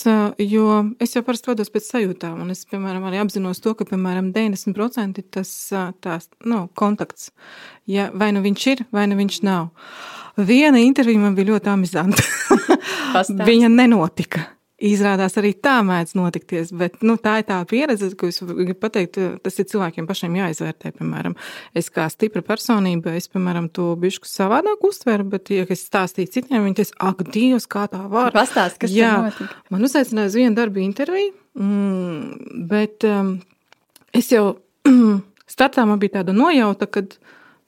jo 0.45 0.79
es 1.01 1.15
jau 1.15 1.25
parasti 1.27 1.53
vados 1.53 1.73
pēc 1.73 1.89
sajūtām. 1.93 2.41
Un 2.43 2.55
es, 2.55 2.63
piemēram, 2.69 3.05
arī 3.09 3.21
apzinos 3.23 3.63
to, 3.63 3.75
ka, 3.77 3.87
piemēram, 3.89 4.31
90% 4.35 5.21
ir 5.21 5.29
tas 5.33 5.51
tās, 6.03 6.29
nu, 6.47 6.65
kontakts. 6.77 7.31
Ja, 7.89 8.09
vai 8.13 8.31
nu 8.35 8.43
viņš 8.43 8.67
ir, 8.71 8.83
vai 8.93 9.07
nu 9.09 9.17
viņš 9.19 9.41
nav. 9.47 9.71
Viena 10.37 10.79
intervija 10.79 11.19
man 11.19 11.35
bija 11.35 11.51
ļoti 11.53 11.71
amizanta. 11.71 12.23
Viņa 13.49 13.69
nenotika. 13.71 14.47
Izrādās 14.81 15.35
arī 15.37 15.51
tā 15.61 15.75
mēdz 15.85 16.15
notikties, 16.17 16.71
bet 16.73 17.03
nu, 17.05 17.13
tā 17.21 17.35
ir 17.37 17.45
tā 17.45 17.59
pieredze, 17.69 18.07
ko 18.17 18.31
es 18.31 18.39
gribu 18.41 18.79
pateikt. 18.81 19.19
Tas 19.45 19.59
ir 19.61 19.67
cilvēkiem 19.69 20.07
pašiem 20.09 20.39
jāizvērtē. 20.39 20.93
Piemēram, 20.95 21.35
es 21.77 21.91
kā 21.93 22.07
stipra 22.09 22.41
personība, 22.45 23.13
es, 23.19 23.29
piemēram, 23.29 23.67
to 23.69 23.91
bišku 24.01 24.25
savādāk 24.25 24.81
uztveru, 24.89 25.27
bet, 25.35 25.51
ja 25.53 25.67
es 25.69 25.85
stāstīju 25.85 26.31
citiem, 26.33 26.65
viņi 26.65 26.79
teica, 26.79 26.97
ak, 27.11 27.21
Dievs, 27.29 27.69
kā 27.69 27.85
tā 27.91 28.01
var. 28.09 28.33
Pastāst, 28.33 28.79
kas 28.81 28.95
Jā. 28.95 29.13
Man 29.69 29.85
uzaicināja 29.85 30.31
uz 30.33 30.39
vienu 30.41 30.57
darbu 30.57 30.81
interviju, 30.81 31.35
mm, 31.61 32.65
bet 32.71 33.05
um, 33.05 33.35
es 34.17 34.33
jau 34.33 34.47
startā 35.53 35.85
man 35.85 36.01
bija 36.01 36.23
tāda 36.23 36.33
nojauta, 36.33 36.89
kad 36.89 37.19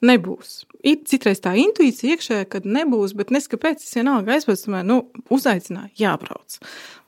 nebūs. 0.04 0.62
Ir 0.84 1.00
citreiz 1.08 1.40
tā 1.44 1.54
intuīcija 1.60 2.16
iekšējā, 2.16 2.48
kad 2.52 2.68
nebūs, 2.68 3.14
bet 3.16 3.32
neskapēc 3.34 3.84
es 3.84 3.96
vienalga 3.96 4.36
aizbraucu, 4.36 4.74
nu, 4.84 4.98
uzaicināju, 5.32 5.94
jābrauc. 6.00 6.58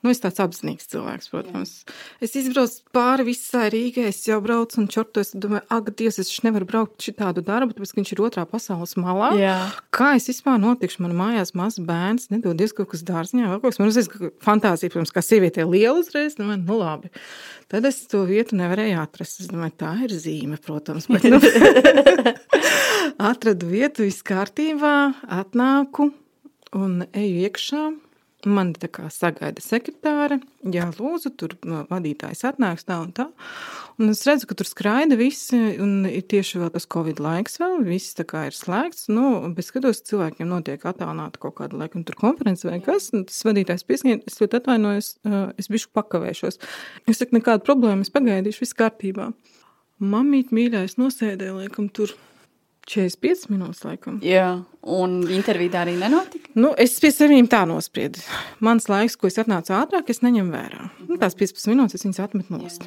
Nu, 0.07 0.13
es 0.15 0.23
tāds 0.23 0.39
apzinīgs 0.39 0.87
cilvēks, 0.93 1.31
protams. 1.33 1.71
Jā. 1.83 1.95
Es 2.23 2.37
izbraucu 2.39 2.85
pāri 2.95 3.25
visai 3.27 3.65
Rīgai, 3.75 4.05
es 4.13 4.21
jau 4.29 4.37
braucu 4.45 4.79
un 4.79 4.87
čortos, 4.93 5.33
domāju, 5.35 5.65
ak, 5.75 5.89
Dievs, 5.99 6.21
es 6.23 6.31
nevaru 6.47 6.69
braukt 6.69 7.03
šitādu 7.03 7.43
darbu, 7.43 7.75
tāpēc, 7.75 7.91
ka 7.91 7.99
viņš 7.99 8.13
ir 8.15 8.23
otrā 8.23 8.45
pasaules 8.47 8.95
malā. 9.01 9.33
Jā. 9.41 9.57
Kā 9.91 10.13
es 10.15 10.29
vispār 10.31 10.61
notikšu? 10.63 11.03
Man 11.03 11.17
mājās 11.19 11.57
mazs 11.59 11.83
bērns, 11.83 12.29
nedod 12.31 12.55
Dievs 12.61 12.77
kaut 12.77 12.93
kas 12.93 13.03
dārziņā, 13.09 13.51
vēl 13.51 13.59
kaut 13.65 13.75
kas. 13.75 13.81
Man 13.83 13.91
uzreiz 13.91 14.11
fantāzija, 14.47 14.95
protams, 14.95 15.15
kā 15.17 15.25
sievietē 15.27 15.67
liela 15.67 15.99
uzreiz, 16.05 16.39
domāju, 16.39 16.63
nu 16.63 16.79
labi. 16.79 17.11
Tad 17.67 17.91
es 17.91 17.99
to 18.07 18.23
vietu 18.29 18.55
nevarēju 18.61 19.01
atrast. 19.03 19.43
Es 19.43 19.51
domāju, 19.51 19.75
tā 19.83 19.91
ir 20.07 20.15
zīme, 20.15 20.61
protams. 20.63 21.11
Bet, 21.11 21.27
nu, 21.27 21.43
atradu 23.33 23.75
vietu, 23.75 24.07
viss 24.07 24.23
kārtībā, 24.27 24.95
atnāku 25.43 26.13
un 26.77 27.01
eju 27.11 27.47
iekšā. 27.49 27.87
Man 28.47 28.69
tā 28.79 28.87
kā 28.93 29.09
sagaida 29.11 29.59
sekretāre, 29.59 30.37
jā, 30.71 30.85
lūdzu, 30.95 31.33
tur 31.41 31.57
vadītājs 31.91 32.45
atnāks 32.47 32.87
tā 32.87 33.01
un 33.03 33.09
tā. 33.17 33.25
Un 33.99 34.13
es 34.13 34.21
redzu, 34.29 34.47
ka 34.47 34.55
tur 34.55 34.69
skraida 34.69 35.17
visi, 35.19 35.59
un 35.83 36.07
ir 36.07 36.23
tieši 36.31 36.61
vēl 36.61 36.71
tas 36.77 36.87
Covid 36.93 37.19
laiks 37.25 37.59
vēl, 37.59 37.81
viss 37.89 38.15
tā 38.15 38.23
kā 38.29 38.45
ir 38.47 38.55
slēgts. 38.55 39.09
Nu, 39.11 39.41
bet 39.57 39.67
skatos, 39.67 40.05
cilvēkiem 40.07 40.47
notiek 40.53 40.85
attālināta 40.87 41.43
kaut 41.43 41.57
kāda, 41.59 41.81
laikam, 41.81 42.05
tur 42.07 42.19
konference 42.21 42.69
vai 42.69 42.79
kas, 42.85 43.09
un 43.17 43.27
tas 43.27 43.43
vadītājs 43.49 43.87
piesnien, 43.89 44.23
es 44.31 44.39
ļoti 44.39 44.61
atvainojos, 44.61 45.11
es 45.59 45.73
bišu 45.73 45.91
pakavēšos. 45.97 46.63
Es 47.11 47.19
saku, 47.19 47.41
nekāda 47.41 47.67
problēma, 47.67 48.07
es 48.07 48.15
pagaidīšu, 48.15 48.63
viss 48.63 48.79
kārtībā. 48.79 49.33
Mamīt 50.07 50.55
mīļais 50.55 51.01
nosēdēja, 51.01 51.57
laikam, 51.65 51.91
tur 51.91 52.15
45 52.87 53.49
minūtes, 53.51 53.83
laikam. 53.83 54.21
Jā, 54.23 54.61
un 54.95 55.17
intervijā 55.35 55.83
arī 55.83 55.97
nenotika. 55.99 56.53
Nu, 56.55 56.71
es 56.79 56.95
pie 57.03 57.11
sevis 57.11 57.51
tā 57.51 57.65
nospriedu. 57.67 58.23
Mans 58.65 58.87
laiks, 58.91 59.19
ko 59.19 59.27
es 59.31 59.39
atnācu 59.43 59.75
ātrāk, 59.75 60.13
es 60.13 60.23
neņemu 60.23 60.55
vērā. 60.55 60.85
Mm 60.85 61.07
-hmm. 61.09 61.19
Tās 61.23 61.35
15 61.35 61.73
minūtes 61.73 61.99
es 61.99 62.07
viņas 62.07 62.23
atmetu 62.23 62.55
nost. 62.55 62.87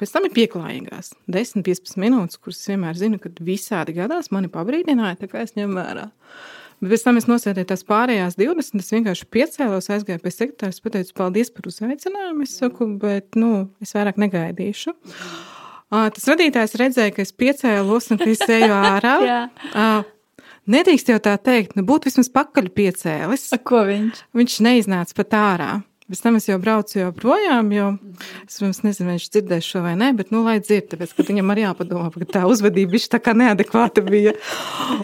Pēc 0.00 0.12
tam 0.12 0.24
ir 0.24 0.32
pieklājīgās 0.32 1.12
10-15 1.28 2.00
minūtes, 2.00 2.40
kuras 2.40 2.60
es 2.60 2.68
vienmēr 2.68 2.96
zinu, 2.96 3.18
kad 3.18 3.32
visādi 3.40 3.92
gadās 3.92 4.30
mani 4.30 4.48
pabrīdināja, 4.48 5.20
tā 5.20 5.28
kā 5.28 5.42
es 5.42 5.54
ņemu 5.56 5.74
vērā. 5.74 6.10
Bet 6.80 6.90
pēc 6.90 7.04
tam 7.04 7.16
es 7.16 7.26
nosēdēju 7.26 7.66
tās 7.66 7.84
pārējās 7.84 8.36
20. 8.36 8.80
Es 8.80 8.92
vienkārši 8.92 9.26
piecēlos, 9.30 9.90
aizgāju 9.90 10.22
pie 10.22 10.30
sekretāra, 10.30 10.72
pateicu, 10.82 11.14
paldies 11.14 11.50
par 11.50 11.68
uzaicinājumu. 11.68 12.42
Es 12.42 12.56
saku, 12.56 12.86
bet 12.98 13.36
nu, 13.36 13.68
es 13.80 13.94
vairāk 13.94 14.16
negaidīšu. 14.16 14.90
-hmm. 14.90 15.54
Tas 16.14 16.26
vadītājs 16.30 16.76
redzēja, 16.80 17.14
ka 17.14 17.22
es 17.24 17.32
piecēlos 17.36 18.10
un 18.14 18.22
es 18.26 18.42
eju 18.48 18.72
ārā. 18.74 19.16
Nedrīkst 20.74 21.10
jau 21.12 21.18
tā 21.20 21.34
teikt, 21.36 21.74
nu 21.76 21.84
būtu 21.84 22.08
vismaz 22.08 22.30
pakaļ 22.32 22.70
piecēlis. 22.72 23.50
A, 23.52 23.58
ko 23.60 23.82
viņš? 23.84 24.22
Viņš 24.36 24.60
neiznāca 24.64 25.18
pat 25.18 25.36
ārā. 25.36 25.72
Pēc 26.04 26.20
tam 26.20 26.34
es 26.36 26.44
jau 26.50 26.58
braucu 26.60 26.98
jau 26.98 27.10
projām, 27.16 27.70
jo 27.72 27.86
es 28.44 28.58
pirms 28.60 28.82
nezinu, 28.84 29.06
vai 29.08 29.14
viņš 29.16 29.28
dzirdēs 29.32 29.68
šo 29.72 29.80
vai 29.86 29.94
nē, 29.96 30.10
bet, 30.18 30.34
nu, 30.34 30.42
lai 30.44 30.58
dzird, 30.60 30.90
tāpēc, 30.90 31.14
ka 31.16 31.24
viņam 31.24 31.52
arī 31.54 31.64
jāpadomā, 31.64 32.10
ka 32.12 32.28
tā 32.28 32.42
uzvedība 32.44 32.92
viņš 32.92 33.06
tā 33.14 33.22
kā 33.24 33.32
neadekvāta 33.40 34.04
bija. 34.04 34.34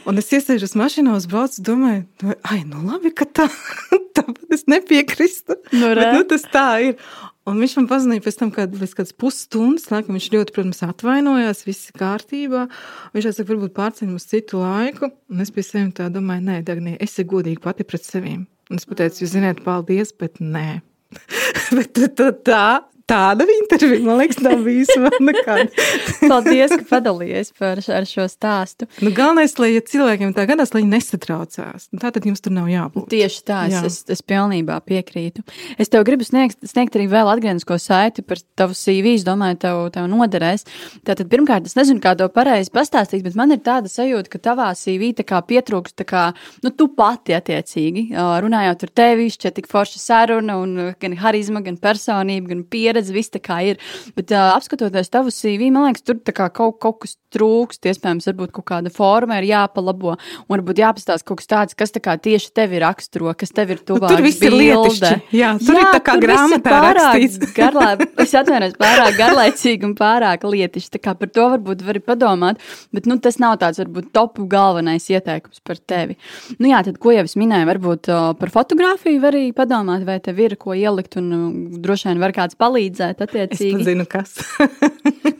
Un 0.04 0.20
es 0.20 0.28
iesēžos 0.36 0.76
mašīnā, 0.76 1.14
uz 1.16 1.24
braucu, 1.30 1.64
domāju, 1.64 2.04
ai, 2.52 2.60
nu 2.68 2.84
labi, 2.84 3.14
ka 3.16 3.24
tā, 3.24 3.48
tāpat 4.18 4.52
es 4.52 4.68
nepiekrīstu. 4.68 5.56
Nu, 5.72 5.94
bet, 5.96 6.12
nu, 6.18 6.26
tas 6.28 6.44
tā 6.52 6.68
ir. 6.90 7.00
Un 7.48 7.56
viņš 7.62 7.74
man 7.78 7.86
pazudīja 7.88 8.22
pēc 8.24 8.36
tam, 8.36 8.50
kad 8.52 8.74
pēc 8.76 8.92
kādas 8.98 9.14
pusstundas, 9.16 9.86
laikam 9.88 10.16
viņš 10.18 10.26
ļoti, 10.34 10.54
protams, 10.56 10.82
atvainojās, 10.84 11.64
viss 11.64 11.88
ir 11.88 11.96
kārtībā. 12.00 12.66
Viņš 13.14 13.28
teica, 13.30 13.46
varbūt 13.48 13.74
pārceļam 13.78 14.18
uz 14.18 14.26
citu 14.28 14.60
laiku. 14.60 15.08
Un 15.32 15.44
es 15.44 15.52
pie 15.54 15.64
sevis 15.64 15.96
tā 15.96 16.10
domāju, 16.12 16.44
nē, 16.50 16.58
Dagnī, 16.68 16.98
es 17.00 17.16
esmu 17.16 17.30
godīgi 17.32 17.62
pati 17.64 17.86
pret 17.88 18.04
sevīm. 18.04 18.44
Un 18.70 18.78
es 18.78 18.86
pateicu, 18.86 19.24
jūs 19.24 19.32
zināt, 19.32 19.64
paldies, 19.64 20.12
bet 20.20 20.36
nē. 20.44 20.82
bet 21.78 22.02
tā, 22.18 22.28
tā, 22.44 22.64
Tāda 23.10 23.46
intervija, 23.50 24.00
man 24.06 24.20
liekas, 24.20 24.38
nav 24.44 24.60
bijusi 24.62 24.96
nekāda. 25.26 25.66
Paldies, 26.30 26.74
ka 26.78 26.84
padalījies 26.92 27.52
par 27.58 27.80
ar 27.82 28.06
šo 28.06 28.26
stāstu. 28.30 28.86
Nu, 29.02 29.10
galvenais, 29.14 29.56
lai 29.58 29.72
ja 29.72 29.82
cilvēkiem 29.82 30.30
tā 30.36 30.44
gadās, 30.46 30.70
lai 30.74 30.84
viņi 30.84 30.92
nesatraucās. 30.94 31.88
Nu, 31.90 31.98
tā 32.02 32.12
tad 32.14 32.28
jums 32.28 32.42
tur 32.44 32.54
nav 32.54 32.68
jābūt. 32.70 33.08
Tieši 33.10 33.42
tā, 33.46 33.64
Jā. 33.72 33.82
es, 33.88 34.00
es 34.10 34.22
pilnībā 34.22 34.78
piekrītu. 34.86 35.42
Es 35.80 35.90
tev 35.90 36.04
gribu 36.06 36.26
sniegt, 36.26 36.60
sniegt 36.70 36.94
arī 36.98 37.08
vēl 37.10 37.32
atgrieznisko 37.32 37.80
saiti 37.82 38.22
par 38.26 38.38
tavu 38.58 38.78
CV. 38.78 39.16
Es 39.18 39.26
domāju, 39.26 39.58
tev, 39.66 39.82
tev 39.96 40.06
noderēs. 40.10 40.66
Tātad, 41.02 41.26
pirmkārt, 41.32 41.66
es 41.66 41.74
nezinu, 41.78 42.02
kā 42.04 42.14
to 42.18 42.30
pareizi 42.32 42.70
pastāstīt, 42.74 43.26
bet 43.26 43.38
man 43.38 43.56
ir 43.56 43.62
tāda 43.66 43.90
sajūta, 43.90 44.30
ka 44.30 44.42
tavā 44.50 44.70
CV 44.78 45.10
pietrūkst, 45.50 46.04
kā, 46.06 46.30
nu, 46.62 46.70
tu 46.70 46.86
pati 46.94 47.34
attiecīgi, 47.34 48.10
runājot 48.14 48.86
ar 48.86 48.94
tevi, 49.02 49.28
šķiet 49.34 49.58
tik 49.58 49.68
forša 49.70 49.98
saruna 49.98 50.60
un 50.60 50.92
gan 51.00 51.16
harizma, 51.18 51.62
gan 51.64 51.78
personība, 51.80 52.52
gan 52.54 52.62
pieredze 52.70 52.99
pieredze, 53.00 53.14
viss 53.14 53.32
tā 53.32 53.40
kā 53.40 53.60
ir. 53.64 53.80
Bet 54.16 54.32
uh, 54.32 54.54
apskatoties 54.56 55.10
tavu 55.10 55.32
CV, 55.32 55.70
man 55.72 55.88
liekas, 55.88 56.04
tur 56.04 56.20
kaut, 56.50 56.78
kaut 56.80 57.00
kas 57.04 57.16
trūkst. 57.34 57.86
Iespējams, 57.90 58.26
varbūt 58.30 58.52
kaut 58.54 58.66
kāda 58.70 58.90
forma 58.92 59.38
ir 59.40 59.48
jāpalabo, 59.50 60.16
un 60.16 60.50
varbūt 60.50 60.82
jāpastāsta 60.82 61.26
kaut 61.26 61.40
kas 61.40 61.50
tāds, 61.50 61.76
kas 61.78 61.94
tā 61.94 62.02
kā 62.02 62.16
tieši 62.20 62.52
tevi 62.56 62.80
raksturo, 62.82 63.32
kas 63.38 63.54
tev 63.54 63.74
ir 63.74 63.82
tuvāk. 63.86 64.10
Nu, 64.10 64.18
tur 64.18 64.24
viss 64.24 64.42
ir 64.42 64.54
lietišķi. 64.54 65.12
Jā, 65.38 65.52
tur 65.62 65.78
Jā, 65.78 65.84
ir 65.84 65.92
tā 65.94 66.02
kā 66.06 66.16
grāmatā 66.20 66.80
rakstīts. 66.98 67.40
Garlā, 67.60 67.92
es 68.20 68.34
atvainojos, 68.36 68.76
pārāk 68.80 69.18
garlaicīgi 69.18 69.86
un 69.86 69.94
pārāk 69.98 70.46
lietišķi. 70.48 70.94
Tā 70.96 71.02
kā 71.06 71.14
par 71.18 71.30
to 71.34 71.46
varbūt 71.54 71.84
vari 71.86 72.02
padomāt, 72.04 72.62
bet 72.94 73.06
nu, 73.10 73.18
tas 73.22 73.38
nav 73.42 73.58
tāds 73.62 73.80
varbūt 73.82 74.10
top 74.16 74.40
galvenais 74.50 75.06
ieteikums 75.10 75.62
par 75.66 75.78
tevi. 75.78 76.18
Nu 76.58 76.72
jā, 76.72 76.82
tad 76.86 76.98
ko 77.02 77.14
jau 77.14 77.24
es 77.26 77.36
minēju, 77.38 77.68
varbūt 77.70 78.10
uh, 78.10 78.30
par 78.40 78.52
fotografiju 78.54 79.22
var 79.22 79.38
arī 79.38 79.52
padomāt, 79.56 80.02
vai 80.08 80.18
tev 80.24 80.40
ir 80.42 80.56
ko 80.60 80.74
ielikt, 80.76 81.18
un 81.20 81.30
uh, 81.30 81.46
droši 81.82 82.10
vien 82.10 82.22
var 82.22 82.34
kāds 82.34 82.58
palīdzēt 82.58 82.89
palīdzēt. 82.90 83.22
Attiecīgi. 83.26 83.80
Es 83.80 83.86
zinu, 83.86 84.06
kas. 84.06 84.36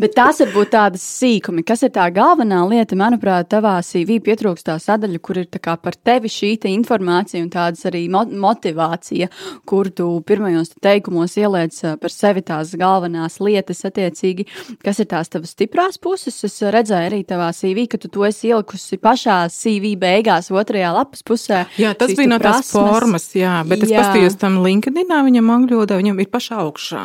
Bet 0.00 0.14
tās 0.16 0.38
ir 0.40 0.48
būt 0.54 0.70
tādas 0.72 1.02
sīkumi. 1.04 1.60
Kas 1.66 1.82
ir 1.84 1.90
tā 1.92 2.06
galvenā 2.14 2.62
lieta, 2.70 2.96
manuprāt, 2.96 3.50
tavā 3.52 3.74
CV 3.84 4.16
pietrūkst 4.24 4.64
tā 4.70 4.78
sadaļa, 4.80 5.18
kur 5.20 5.40
ir 5.42 5.48
par 5.60 5.96
tevi 5.96 6.30
šī 6.32 6.54
te 6.62 6.70
informācija 6.72 7.42
un 7.44 7.50
tādas 7.52 7.84
arī 7.88 8.06
motivācija, 8.08 9.28
kur 9.68 9.90
tu 9.92 10.08
pirmajos 10.26 10.72
teikumos 10.80 11.36
ieliec 11.36 11.76
par 12.00 12.14
sevi 12.14 12.42
tās 12.46 12.72
galvenās 12.80 13.40
lietas, 13.44 13.84
attiecīgi, 13.84 14.46
kas 14.84 15.02
ir 15.04 15.10
tās 15.10 15.28
tavas 15.28 15.52
stiprās 15.52 16.00
puses. 16.00 16.38
Es 16.48 16.56
redzēju 16.62 17.10
arī 17.10 17.20
tavā 17.28 17.50
CV, 17.56 17.84
ka 17.92 18.00
tu 18.00 18.08
to 18.08 18.24
esi 18.28 18.48
ielikusi 18.50 18.96
pašā 19.02 19.38
CV 19.52 19.92
beigās, 20.00 20.48
otrajā 20.48 20.94
lapas 20.96 21.24
pusē. 21.26 21.66
Jā, 21.80 21.92
tas 21.92 22.14
bija 22.16 22.32
no 22.32 22.40
tās 22.40 22.70
prasmes. 22.70 22.72
formas, 22.72 23.28
jā, 23.36 23.58
bet 23.68 23.84
es 23.84 23.92
paskatījos 23.92 24.40
tam 24.40 24.62
LinkedInā, 24.64 25.20
viņam 25.28 25.54
angļu 25.58 25.82
valodā, 25.82 26.00
viņam 26.00 26.24
ir 26.24 26.32
pašā 26.32 26.62
augšā. 26.64 27.04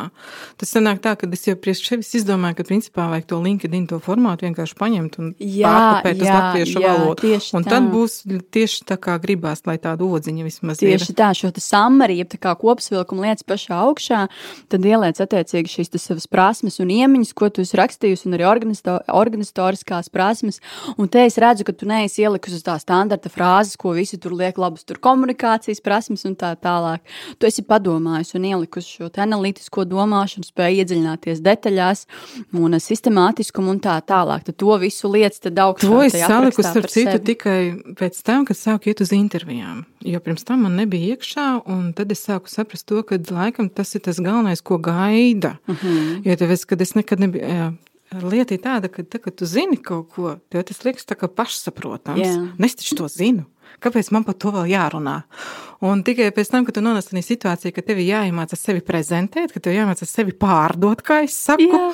Tas 0.56 0.72
sanāk 0.72 1.04
tā, 1.04 1.12
ka 1.20 1.28
es 1.28 1.44
jau 1.44 1.58
priekš 1.60 1.84
sevis 1.92 2.14
izdomāju, 2.22 2.56
ka 2.56 2.68
principā 2.68 2.85
vajag 2.94 3.26
to 3.30 3.40
LinkedIn 3.42 3.86
to 3.90 3.98
formātu 4.02 4.46
vienkārši 4.46 4.76
paņemt 4.78 5.18
un 5.22 5.32
pārkopēt 5.36 6.22
uz 6.22 6.30
latviešu 6.30 6.82
jā, 6.82 6.92
valodu. 6.92 7.32
Un 7.56 7.66
tā. 7.66 7.72
tad 7.74 7.88
būs 7.92 8.16
tieši 8.54 8.86
tā 8.90 8.96
kā 9.00 9.16
gribās, 9.22 9.64
lai 9.68 9.76
tāda 9.82 10.06
odziņa 10.06 10.46
vismaz 10.46 10.80
tieši 10.80 10.92
ir. 10.92 11.02
Tieši 11.04 11.16
tā, 11.18 11.30
šo 11.36 11.50
samari, 11.62 12.18
jeb 12.20 12.30
tā 12.32 12.40
kā 12.42 12.54
kopsvilkuma 12.58 13.28
lietas 13.28 13.46
pašā 13.46 13.80
augšā, 13.86 14.22
tad 14.72 14.86
ieliec 14.86 15.20
attiecīgi 15.22 15.72
šīs 15.72 15.92
savas 15.96 16.28
prasmes 16.30 16.78
un 16.82 16.92
iemiņas, 16.92 17.32
ko 17.36 17.48
tu 17.50 17.64
esi 17.64 17.78
rakstījusi, 17.78 18.28
un 18.28 18.36
arī 18.38 18.46
organizatoriskās 18.46 20.10
prasmes. 20.12 20.60
Un 20.96 21.10
te 21.12 21.24
es 21.26 21.38
redzu, 21.42 21.66
ka 21.66 21.74
tu 21.76 21.88
neesi 21.88 22.24
ielikusi 22.24 22.58
uz 22.60 22.64
tā 22.66 22.76
standarta 22.82 23.32
frāzes, 23.32 23.76
ko 23.80 23.94
visi 23.96 24.18
tur 24.20 24.36
liek 24.36 24.58
labas, 24.60 24.84
tur 24.86 25.00
komunikācijas 25.02 25.82
prasmes 25.84 26.26
un 26.28 26.36
tā 26.38 26.52
tālāk. 26.60 27.04
Tu 27.40 27.48
esi 27.48 27.64
padomājusi 27.66 28.38
un 28.38 28.48
ielikusi 28.52 28.98
šo 29.00 29.10
analītisko 29.26 29.86
domāšanu, 29.88 30.46
spēja 30.46 30.84
iedziļināties 30.84 31.42
detaļās 31.44 32.04
un 32.56 32.75
sistemātiskumu 32.82 33.72
un 33.74 33.80
tā 33.82 33.96
tālāk. 34.06 34.44
Tad 34.46 34.58
to 34.60 34.76
visu 34.82 35.10
lietas 35.12 35.42
tad 35.44 35.58
augstāk. 35.62 35.90
To 35.90 36.02
es 36.04 36.16
saliku 36.16 36.64
starp 36.66 36.92
citu 36.92 37.16
tikai 37.30 37.58
pēc 37.98 38.20
tam, 38.26 38.46
kad 38.48 38.58
sāku 38.58 38.92
iet 38.92 39.02
uz 39.04 39.12
intervijām. 39.16 39.84
Jo 40.06 40.20
pirms 40.22 40.46
tam 40.46 40.66
man 40.66 40.78
nebija 40.78 41.16
iekšā, 41.16 41.48
un 41.72 41.90
tad 41.96 42.12
es 42.14 42.22
sāku 42.26 42.52
saprast 42.52 42.86
to, 42.90 43.02
ka 43.06 43.18
laikam 43.30 43.70
tas 43.72 43.94
ir 43.98 44.04
tas 44.06 44.20
galvenais, 44.22 44.62
ko 44.62 44.78
gaida. 44.78 45.56
Uh 45.66 45.74
mhm. 45.74 45.96
-huh. 45.96 46.22
Jo 46.30 46.36
tev 46.36 46.50
es, 46.50 46.64
kad 46.64 46.80
es 46.80 46.94
nekad 46.94 47.20
nebiju. 47.20 47.76
Lieta 48.22 48.54
ir 48.54 48.60
tāda, 48.62 48.88
ka, 48.88 49.02
tā, 49.02 49.18
kad 49.18 49.34
tu 49.34 49.46
zini 49.46 49.76
kaut 49.82 50.12
ko, 50.14 50.36
tev 50.48 50.62
tas 50.62 50.84
liekas 50.84 51.04
tā 51.04 51.16
kā 51.18 51.26
pašsaprotams. 51.26 52.20
Yeah. 52.22 52.64
Es 52.64 52.74
taču 52.74 52.94
to 52.96 53.08
zinu. 53.08 53.44
Kāpēc 53.82 54.12
man 54.14 54.24
par 54.24 54.36
to 54.40 54.52
vēl 54.54 54.70
jārunā? 54.70 55.16
Un 55.84 56.02
tikai 56.06 56.30
pēc 56.32 56.52
tam, 56.52 56.64
kad 56.64 56.78
tu 56.78 56.84
nonāc 56.84 57.08
tādā 57.10 57.22
situācijā, 57.24 57.74
ka 57.76 57.84
tev 57.84 58.00
jāiemācās 58.00 58.62
sevi 58.62 58.80
prezentēt, 58.84 59.52
ka 59.52 59.60
tev 59.60 59.76
jāiemācās 59.76 60.12
sevi 60.12 60.32
pārdot, 60.32 61.02
kā 61.04 61.24
es 61.26 61.36
saku. 61.36 61.66
Jā. 61.68 61.90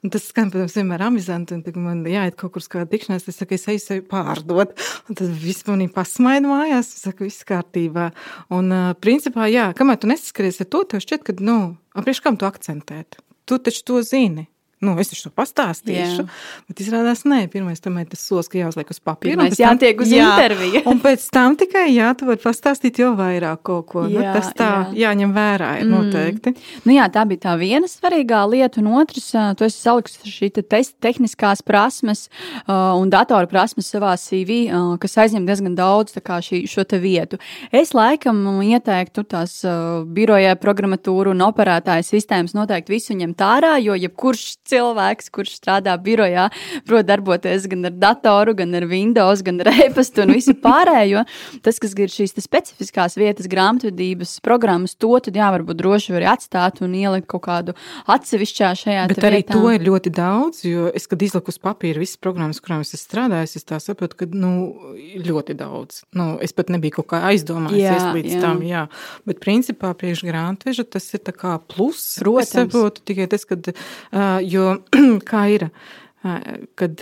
Un 0.00 0.12
tas 0.12 0.24
skan, 0.30 0.48
protams, 0.48 0.76
vienmēr 0.78 1.02
amizanti. 1.04 1.56
Un, 1.56 1.64
kad 1.64 1.76
man 1.76 2.04
jāiet 2.08 2.36
kaut 2.40 2.54
kur 2.54 2.62
uz 2.64 2.70
kādu 2.72 2.88
tikšanās, 2.94 3.26
es 3.28 3.36
saku, 3.36 3.56
es 3.58 3.66
eju 3.68 3.82
sevi 3.82 4.04
pārdot. 4.08 4.72
Un 5.10 5.18
tad 5.18 5.34
viss 5.42 5.66
manī 5.68 5.90
pasmaida 5.92 6.48
mājās, 6.48 6.94
es 6.94 7.04
saku, 7.04 7.26
viss 7.28 7.44
kārtībā. 7.48 8.08
Un, 8.56 8.72
principā, 9.04 9.50
jā, 9.52 9.70
kamēr 9.76 10.00
tu 10.00 10.08
nesaskaries 10.08 10.62
ar 10.64 10.70
to, 10.72 10.86
tev 10.88 11.04
šķiet, 11.04 11.26
ka, 11.26 11.36
nu, 11.44 11.58
aprieš 11.92 12.22
kam 12.24 12.40
tu 12.40 12.48
akcentēt? 12.48 13.20
Tu 13.44 13.60
taču 13.60 13.84
to 13.90 14.00
zini 14.06 14.46
nu, 14.80 14.94
es 15.00 15.10
to 15.12 15.30
pastāstīšu. 15.36 16.24
Jā. 16.24 16.26
Bet 16.70 16.80
izrādās, 16.80 17.26
nē, 17.28 17.42
pirmais 17.52 17.82
tomēr 17.84 18.06
tas 18.08 18.22
solis, 18.24 18.48
ka 18.48 18.56
jāuzliek 18.62 18.88
uz 18.92 19.00
papīra. 19.04 19.34
Pirmais 19.34 19.58
jātiek 19.60 20.00
uz 20.00 20.12
jā, 20.12 20.24
interviju. 20.24 20.82
un 20.88 21.02
pēc 21.02 21.26
tam 21.34 21.56
tikai, 21.60 21.86
jā, 21.92 22.08
tu 22.16 22.28
vari 22.28 22.40
pastāstīt 22.40 23.00
jau 23.02 23.10
vairāk 23.18 23.60
kaut 23.66 23.90
ko. 23.92 24.06
Nu, 24.08 24.22
jā, 24.22 24.30
nu, 24.30 24.38
tas 24.38 24.48
tā 24.56 24.70
jā. 24.94 25.10
jāņem 25.10 25.34
vērā 25.36 25.70
ir 25.82 25.84
mm. 25.84 25.92
noteikti. 25.92 26.54
Nu 26.86 26.96
jā, 26.96 27.08
tā 27.12 27.26
bija 27.28 27.44
tā 27.44 27.56
viena 27.60 27.90
svarīgā 27.90 28.40
lieta, 28.48 28.80
un 28.80 28.88
otrs, 29.02 29.28
tu 29.58 29.66
esi 29.68 29.82
saliks 29.84 30.16
šī 30.24 30.50
te 30.56 30.64
tehniskās 30.64 31.60
prasmes 31.66 32.26
uh, 32.30 32.96
un 32.96 33.12
datoru 33.12 33.50
prasmes 33.52 33.90
savā 33.92 34.14
CV, 34.20 34.62
uh, 34.70 34.94
kas 35.02 35.18
aizņem 35.26 35.44
diezgan 35.48 35.76
daudz 35.76 36.16
šī, 36.16 36.62
šo 36.70 36.86
te 36.88 37.02
vietu. 37.02 37.40
Es 37.68 37.92
laikam 37.96 38.42
ieteiktu 38.64 39.26
tās 39.28 39.60
uh, 39.68 40.08
birojā 40.08 40.56
programmatūru 40.60 41.34
un 41.34 41.44
operētāju 41.50 42.08
sistēmas 42.08 42.56
noteikti 42.56 42.96
visu 42.96 43.16
ņemt 43.18 43.44
ārā, 43.44 43.76
jo 43.84 43.98
jebkurš 43.98 44.48
cilvēks, 44.70 45.30
kurš 45.34 45.56
strādā 45.60 45.94
birojā, 46.00 46.48
prot 46.88 47.08
darboties 47.08 47.66
gan 47.70 47.90
ar 47.90 47.96
datoru, 48.06 48.54
gan 48.58 48.74
ar 48.78 48.86
Windows, 48.90 49.44
gan 49.46 49.60
ar 49.64 49.72
e-pastu 49.86 50.24
un 50.24 50.34
visu 50.36 50.54
pārējo. 50.58 51.24
Tas, 51.64 51.80
kas 51.82 51.94
ir 51.98 52.12
šīs 52.12 52.36
specifiskās 52.40 53.18
vietas, 53.20 53.50
grāmatvedības 53.50 54.38
programmas, 54.46 54.96
to 55.00 55.12
tad 55.24 55.38
jā, 55.38 55.50
varbūt 55.56 55.80
droši 55.80 56.16
var 56.16 56.28
atstāt 56.36 56.80
un 56.84 56.94
ielikt 56.96 57.28
kaut 57.30 57.44
kādu 57.46 57.76
atsevišķā 58.10 58.72
šajā 58.84 59.06
Bet 59.10 59.24
arī 59.26 59.42
vietā. 59.42 59.56
to 59.56 59.72
ir 59.74 59.84
ļoti 59.86 60.12
daudz, 60.14 60.62
jo 60.66 60.88
es, 60.94 61.06
kad 61.10 61.22
izlaku 61.22 61.52
uz 61.52 61.60
papīra 61.62 62.02
visas 62.02 62.20
programmas, 62.20 62.60
kurām 62.62 62.84
es 62.84 62.94
esmu 62.94 63.06
strādājis, 63.06 63.56
es 63.58 63.66
tā 63.68 63.80
saprotu, 63.82 64.22
ka 64.22 64.28
nu, 64.32 64.52
ļoti 65.20 65.56
daudz. 65.58 66.02
Nu, 66.16 66.32
es 66.42 66.54
pat 66.56 66.70
nebiju 66.72 67.00
kaut 67.00 67.10
kā 67.14 67.22
aizdomājies 67.30 68.06
līdz 68.14 68.36
jā. 68.36 68.42
tam, 68.42 68.62
jā. 68.66 68.86
Bet 69.28 69.40
principā 69.42 69.92
priekš 69.98 70.24
grāmatveža 70.28 70.86
tas 70.96 71.08
ir 71.16 71.24
tā 71.26 71.34
kā 71.36 71.56
plus. 71.72 72.02
Protams. 72.20 72.50
Es 72.50 72.54
saprotu 72.56 73.04
tikai 73.10 73.28
tas, 73.30 73.46
ka, 73.48 73.58
jo 74.46 74.59
kā 75.30 75.46
ir, 75.54 75.68
kad 76.76 77.00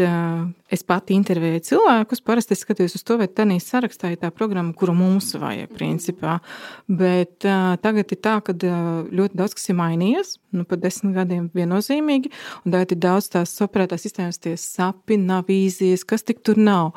es 0.70 0.84
pati 0.86 1.16
intervēju 1.18 1.62
cilvēkus, 1.72 2.20
parasti 2.22 2.54
es 2.54 2.62
skatos 2.62 2.94
uz 2.94 3.02
to, 3.02 3.16
vai 3.18 3.26
tā 3.26 3.46
sarakstā 3.62 4.12
ir 4.12 4.20
tā 4.22 4.30
programma, 4.30 4.70
kuru 4.76 4.94
mums 4.94 5.32
vajag, 5.34 5.72
principā. 5.74 6.38
Bet 6.86 7.42
tagad 7.42 8.12
ir 8.14 8.20
tā, 8.22 8.36
ka 8.44 8.54
ļoti 8.54 9.38
daudz 9.38 9.56
kas 9.58 9.68
ir 9.72 9.78
mainījies, 9.80 10.36
nu, 10.54 10.64
pat 10.68 10.80
desmit 10.84 11.16
gadiem 11.16 11.48
viennozīmīgi, 11.56 12.30
un 12.62 12.74
tagad 12.76 12.94
ir 12.94 13.00
daudz 13.02 13.30
tās 13.32 13.56
operētās 13.64 14.06
sistēmas, 14.06 14.38
tie 14.38 14.54
sapi, 14.60 15.18
nav 15.18 15.48
vīzijas, 15.50 16.06
kas 16.08 16.22
tik 16.22 16.44
tur 16.46 16.60
nav. 16.60 16.94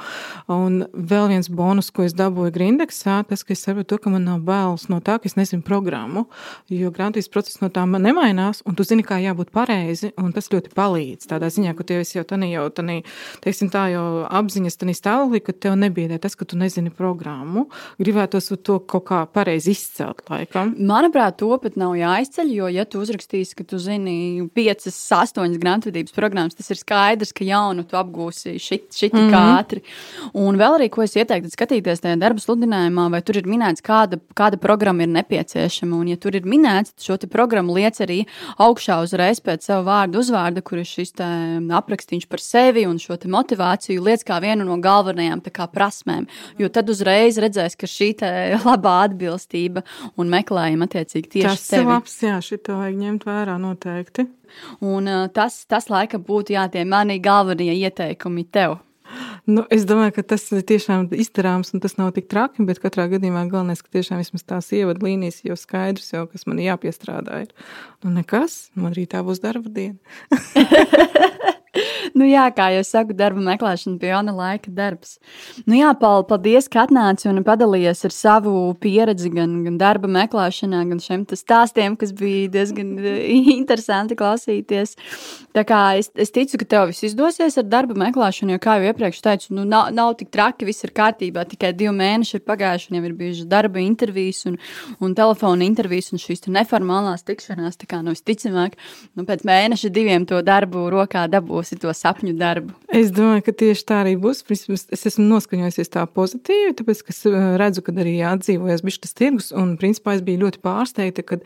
Un 0.51 0.83
vēl 0.93 1.31
viens 1.33 1.49
bonus, 1.49 1.89
ko 1.89 2.05
es 2.05 2.15
dabūju 2.17 2.53
Grindeksā, 2.53 3.21
tas, 3.27 3.43
ka 3.43 3.55
es 3.55 3.65
saprotu 3.65 3.97
ka 4.01 4.13
man 4.13 4.27
nav 4.29 4.45
bailes 4.45 4.87
no 4.91 5.01
tā, 5.01 5.17
ka 5.17 5.31
es 5.31 5.37
nezinu 5.39 5.65
programmu, 5.65 6.27
jo 6.69 6.93
grāmatīs 6.93 7.31
process 7.33 7.63
no 7.63 7.71
tā 7.73 7.87
man 7.89 8.05
nemainās, 8.05 8.61
un 8.67 8.77
tu 8.77 8.85
zini, 8.87 9.05
kā 9.07 9.19
jābūt 9.23 9.51
pareizi, 9.55 10.13
un 10.21 10.31
tas 10.35 10.51
ļoti 10.53 10.73
palīdz 10.77 11.31
tādā 11.31 11.49
ziņā, 11.51 11.73
ka 11.75 11.87
tu 11.87 11.97
esi 11.97 12.10
jau 12.15 12.23
tanī, 12.27 12.51
jau 12.55 12.67
tanī, 12.73 13.01
teiksim, 13.43 13.71
tā 13.73 13.87
jau 13.93 14.05
apziņas 14.29 14.79
tādā 14.81 14.95
stāvoklī, 14.97 15.41
ka 15.45 15.53
tev 15.53 15.77
nebiedē 15.79 16.19
tas, 16.21 16.35
ka 16.35 16.45
tu 16.45 16.59
nezini 16.59 16.91
programmu. 16.93 17.67
Gribētos 18.01 18.51
to 18.63 18.79
kaut 18.79 19.05
kā 19.09 19.21
pareizi 19.31 19.73
izcelt 19.75 20.23
laikam. 20.29 20.75
Manuprāt, 20.77 21.39
to 21.41 21.51
pat 21.61 21.77
nav 21.79 21.95
jāizceļ, 21.99 22.53
jo, 22.55 22.69
ja 22.71 22.85
tu 22.85 23.01
uzrakstīsi, 23.01 23.55
ka 23.57 23.65
tu 23.67 23.79
zini 23.81 24.47
piecas, 24.55 24.97
astoņas 25.21 25.61
grāmatvedības 25.61 26.15
programmas, 26.15 26.57
tas 26.57 26.71
ir 26.73 26.79
skaidrs, 26.79 27.33
ka 27.35 27.47
jaunu 27.47 27.85
tu 27.87 27.97
apgūsi 27.99 28.57
šit, 28.61 28.89
šit 28.95 29.15
mm 29.15 29.29
-hmm. 29.29 29.57
ātri. 29.57 29.83
Un 30.33 30.57
vēl 30.59 30.79
arī, 30.79 30.89
ko 30.89 31.03
es 31.03 31.15
ieteiktu, 31.15 31.51
skatīties 31.51 32.03
tajā 32.03 32.19
darba 32.19 32.39
sludinājumā, 32.39 33.09
vai 33.11 33.21
tur 33.21 33.37
ir 33.37 33.47
minēts, 33.47 33.81
kāda, 33.81 34.19
kāda 34.35 34.57
programma 34.57 35.03
ir 35.03 35.09
nepieciešama. 35.09 35.95
Un, 35.95 36.07
ja 36.07 36.17
tur 36.17 36.35
ir 36.35 36.43
minēts, 36.43 36.93
šo 36.99 37.17
programmu 37.29 37.75
liec 37.75 37.99
arī 38.01 38.25
augšā 38.57 39.01
uzreiz 39.03 39.39
pēc 39.39 39.65
sava 39.65 39.83
vārdu 39.83 40.19
uzvārda, 40.19 40.61
kur 40.61 40.81
ir 40.81 40.85
šis 40.85 41.13
aprakstīns 42.01 42.27
par 42.29 42.41
sevi 42.41 42.85
un 42.87 42.97
šo 42.99 43.17
motivāciju 43.29 44.01
lietas 44.01 44.25
kā 44.25 44.39
vienu 44.41 44.65
no 44.65 44.77
galvenajām 44.81 45.41
kā, 45.51 45.67
prasmēm. 45.67 46.27
Jo 46.57 46.69
tad 46.69 46.89
uzreiz 46.89 47.37
redzēs, 47.37 47.77
ka 47.77 47.87
šī 47.87 48.15
labā 48.67 49.05
atbilstība 49.05 49.83
un 50.17 50.29
meklējuma 50.29 50.87
attiecīgi 50.87 51.37
tieši 51.37 51.47
tas 51.47 51.67
tevi. 51.69 51.85
labs, 51.89 52.21
jā, 52.21 52.39
šito 52.41 52.77
vajag 52.79 52.97
ņemt 52.97 53.25
vērā 53.25 53.57
noteikti. 53.61 54.27
Un 54.83 55.07
uh, 55.07 55.27
tas, 55.31 55.65
tas 55.65 55.87
laikam 55.89 56.23
būtu 56.27 56.57
jā, 56.57 56.67
tie 56.71 56.83
mani 56.83 57.21
galvenie 57.23 57.73
ieteikumi 57.77 58.49
tev. 58.51 58.81
Nu, 59.49 59.63
es 59.73 59.83
domāju, 59.89 60.13
ka 60.19 60.23
tas 60.33 60.43
ir 60.53 60.61
tiešām 60.67 61.09
izdarāms, 61.17 61.73
un 61.75 61.81
tas 61.83 61.97
nav 61.97 62.11
tik 62.15 62.29
traki. 62.31 62.63
Bet 62.67 62.79
katrā 62.83 63.07
gadījumā 63.11 63.47
galvenais, 63.51 63.81
ka 63.83 63.91
tiešām 63.97 64.21
vismaz 64.21 64.45
tās 64.47 64.69
ievadlīnijas 64.75 65.41
jau 65.47 65.57
skaidrs, 65.59 66.13
jau, 66.13 66.25
kas 66.31 66.47
man 66.47 66.61
jāpiestrādā. 66.63 67.41
Ir. 67.47 67.71
Nu, 68.05 68.13
nekas, 68.15 68.69
man 68.77 68.93
arī 68.93 69.07
tā 69.11 69.23
būs 69.25 69.43
darba 69.43 69.71
diena. 69.71 69.97
nu, 72.17 72.25
jā, 72.27 72.43
kā 72.55 72.67
jau 72.75 72.83
saku, 72.83 73.15
darba 73.15 73.41
meklēšana 73.45 73.99
bija 74.01 74.17
Jona 74.17 74.33
laika 74.35 74.71
darbs. 74.75 75.15
Nu, 75.63 75.77
jā, 75.77 75.91
Paul, 75.99 76.25
paldies, 76.27 76.67
ka 76.71 76.83
atnāci 76.83 77.29
un 77.31 77.39
padalījies 77.47 78.03
ar 78.07 78.15
savu 78.15 78.53
pieredzi 78.81 79.31
gan, 79.31 79.53
gan 79.63 79.77
darba 79.79 80.09
meklēšanā, 80.11 80.81
gan 80.89 80.99
šiem 81.03 81.23
stāstiem, 81.31 81.95
kas 81.99 82.11
bija 82.17 82.49
diezgan 82.51 82.97
interesanti 83.57 84.17
klausīties. 84.19 84.97
Tā 85.55 85.63
kā 85.67 85.79
es, 85.99 86.11
es 86.19 86.33
ticu, 86.35 86.59
ka 86.59 86.67
tev 86.73 86.89
viss 86.91 87.05
izdosies 87.07 87.55
ar 87.61 87.67
darba 87.71 87.95
meklēšanu, 88.03 88.55
jo, 88.55 88.63
kā 88.63 88.77
jau 88.79 88.91
iepriekš 88.91 89.23
teicu, 89.23 89.55
nu, 89.55 89.65
nav, 89.67 89.93
nav 89.95 90.17
tik 90.19 90.31
traki, 90.33 90.67
viss 90.67 90.83
ir 90.87 90.93
kārtībā. 90.95 91.47
Tikai 91.47 91.71
divi 91.77 91.95
mēneši 91.95 92.37
ir 92.39 92.45
pagājuši, 92.47 92.91
un 92.91 92.99
jau 92.99 93.05
ir 93.07 93.17
bijušas 93.19 93.49
darba 93.51 93.79
intervijas 93.83 94.43
un, 94.51 94.59
un 94.99 95.15
telefona 95.15 95.67
intervijas 95.67 96.11
un 96.11 96.23
šīs 96.23 96.47
neformālās 96.51 97.23
tikšanās. 97.27 97.79
Tā 97.79 97.87
kā 97.87 98.03
nu, 98.03 98.15
visticamāk, 98.15 98.75
nu, 99.15 99.27
pēc 99.27 99.47
mēneša 99.47 99.91
diviem 99.95 100.27
to 100.27 100.43
darbu 100.43 100.89
rokā 100.91 101.27
dabūsi 101.61 101.79
to 101.81 101.91
sapņu 101.93 102.35
darbu. 102.37 102.73
Es 102.89 103.11
domāju, 103.11 103.45
ka 103.45 103.51
tieši 103.53 103.85
tā 103.85 104.01
arī 104.03 104.15
būs. 104.17 104.43
Es 104.91 105.05
esmu 105.05 105.27
noskaņojusies 105.29 105.93
tā 105.93 106.05
pozitīvi, 106.05 106.75
tāpēc, 106.77 107.03
es 107.07 107.25
eh, 107.25 107.57
redzu, 107.57 107.81
ka 107.81 107.93
arī 107.93 108.21
atdzīvojas 108.25 108.83
bišķi 108.83 109.05
tas 109.05 109.13
tirgus, 109.13 109.51
un 109.51 109.77
principā 109.77 110.15
es 110.15 110.25
biju 110.25 110.45
ļoti 110.45 110.61
pārsteigta, 110.61 111.23
kad 111.23 111.45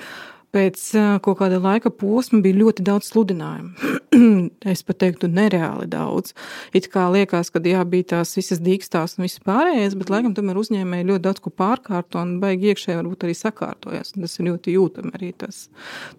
pēc 0.56 0.80
eh, 0.96 1.20
kaut 1.20 1.40
kāda 1.42 1.60
laika 1.60 1.92
posma 1.92 2.40
bija 2.42 2.56
ļoti 2.62 2.86
daudz 2.88 3.12
sludinājumu. 3.12 3.92
es 4.72 4.84
pat 4.88 5.02
teiktu, 5.04 5.28
nereāli 5.28 5.88
daudz. 5.92 6.34
It 6.74 6.88
kā 6.94 7.10
liekas, 7.12 7.52
ka 7.52 7.60
jā, 7.60 7.84
bija 7.84 8.16
tās 8.16 8.36
visas 8.38 8.64
dīkstās 8.64 9.18
un 9.18 9.28
viss 9.28 9.44
pārējais, 9.44 9.98
bet 10.00 10.14
laikam 10.14 10.36
tomēr 10.38 10.60
uzņēmēji 10.62 11.10
ļoti 11.12 11.28
daudz 11.28 11.44
ko 11.44 11.52
pārkārto 11.52 12.24
un 12.24 12.38
baigi 12.44 12.72
iekšēji 12.72 13.02
varbūt 13.02 13.28
arī 13.28 13.36
sakārtojas. 13.36 14.16
Tas 14.16 14.40
ir 14.40 14.54
ļoti 14.54 14.78
jūtami 14.80 15.18
arī 15.20 15.34
tas. 15.36 15.66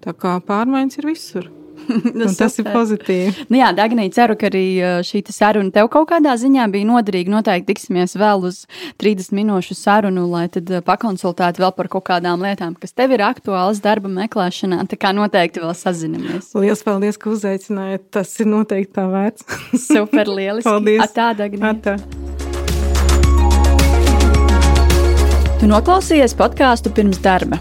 Tā 0.05 0.13
kā 0.13 0.37
pārmaiņas 0.45 1.01
ir 1.01 1.15
visur. 1.15 1.55
Nu, 2.17 2.29
tas 2.33 2.57
ir 2.61 2.67
pozitīvi. 2.71 3.47
Nu, 3.51 3.59
jā, 3.61 3.69
Dagnī, 3.77 4.07
ceru, 4.15 4.37
ka 4.39 4.49
arī 4.49 4.65
šī 5.07 5.23
saruna 5.35 5.73
tev 5.75 5.91
kaut 5.93 6.09
kādā 6.11 6.35
ziņā 6.41 6.67
bija 6.73 6.89
noderīga. 6.89 7.33
Noteikti 7.35 7.73
tiksimies 7.73 8.17
vēl 8.19 8.47
uz 8.49 8.63
30 9.03 9.35
minūšu 9.37 9.77
sarunu, 9.79 10.27
lai 10.31 10.47
tad 10.53 10.71
pakonsultētu 10.87 11.63
vēl 11.65 11.75
par 11.77 11.91
kaut 11.93 12.07
kādām 12.09 12.45
lietām, 12.45 12.77
kas 12.81 12.97
tev 12.97 13.15
ir 13.17 13.25
aktuālas 13.27 13.83
darba 13.85 14.11
meklēšanā. 14.13 14.83
Tā 14.91 14.99
kā 15.01 15.13
noteikti 15.17 15.63
vēl 15.65 15.75
sazinamies. 15.77 16.53
Lielas 16.57 16.85
paldies, 16.87 17.21
ka 17.21 17.33
uzaicinājāt. 17.35 18.09
Tas 18.17 18.33
ir 18.41 18.51
noteikti 18.51 18.97
tā 18.97 19.07
vērts. 19.13 19.47
Super 19.91 20.33
lieliski. 20.33 20.69
Paldies. 20.71 21.05
Atā, 21.07 21.33
Dagnī. 21.39 21.63
Atā. 21.75 21.99
Tu 25.57 25.71
noklausījies 25.71 26.37
podkāstu 26.37 26.93
pirms 26.95 27.23
darba. 27.25 27.61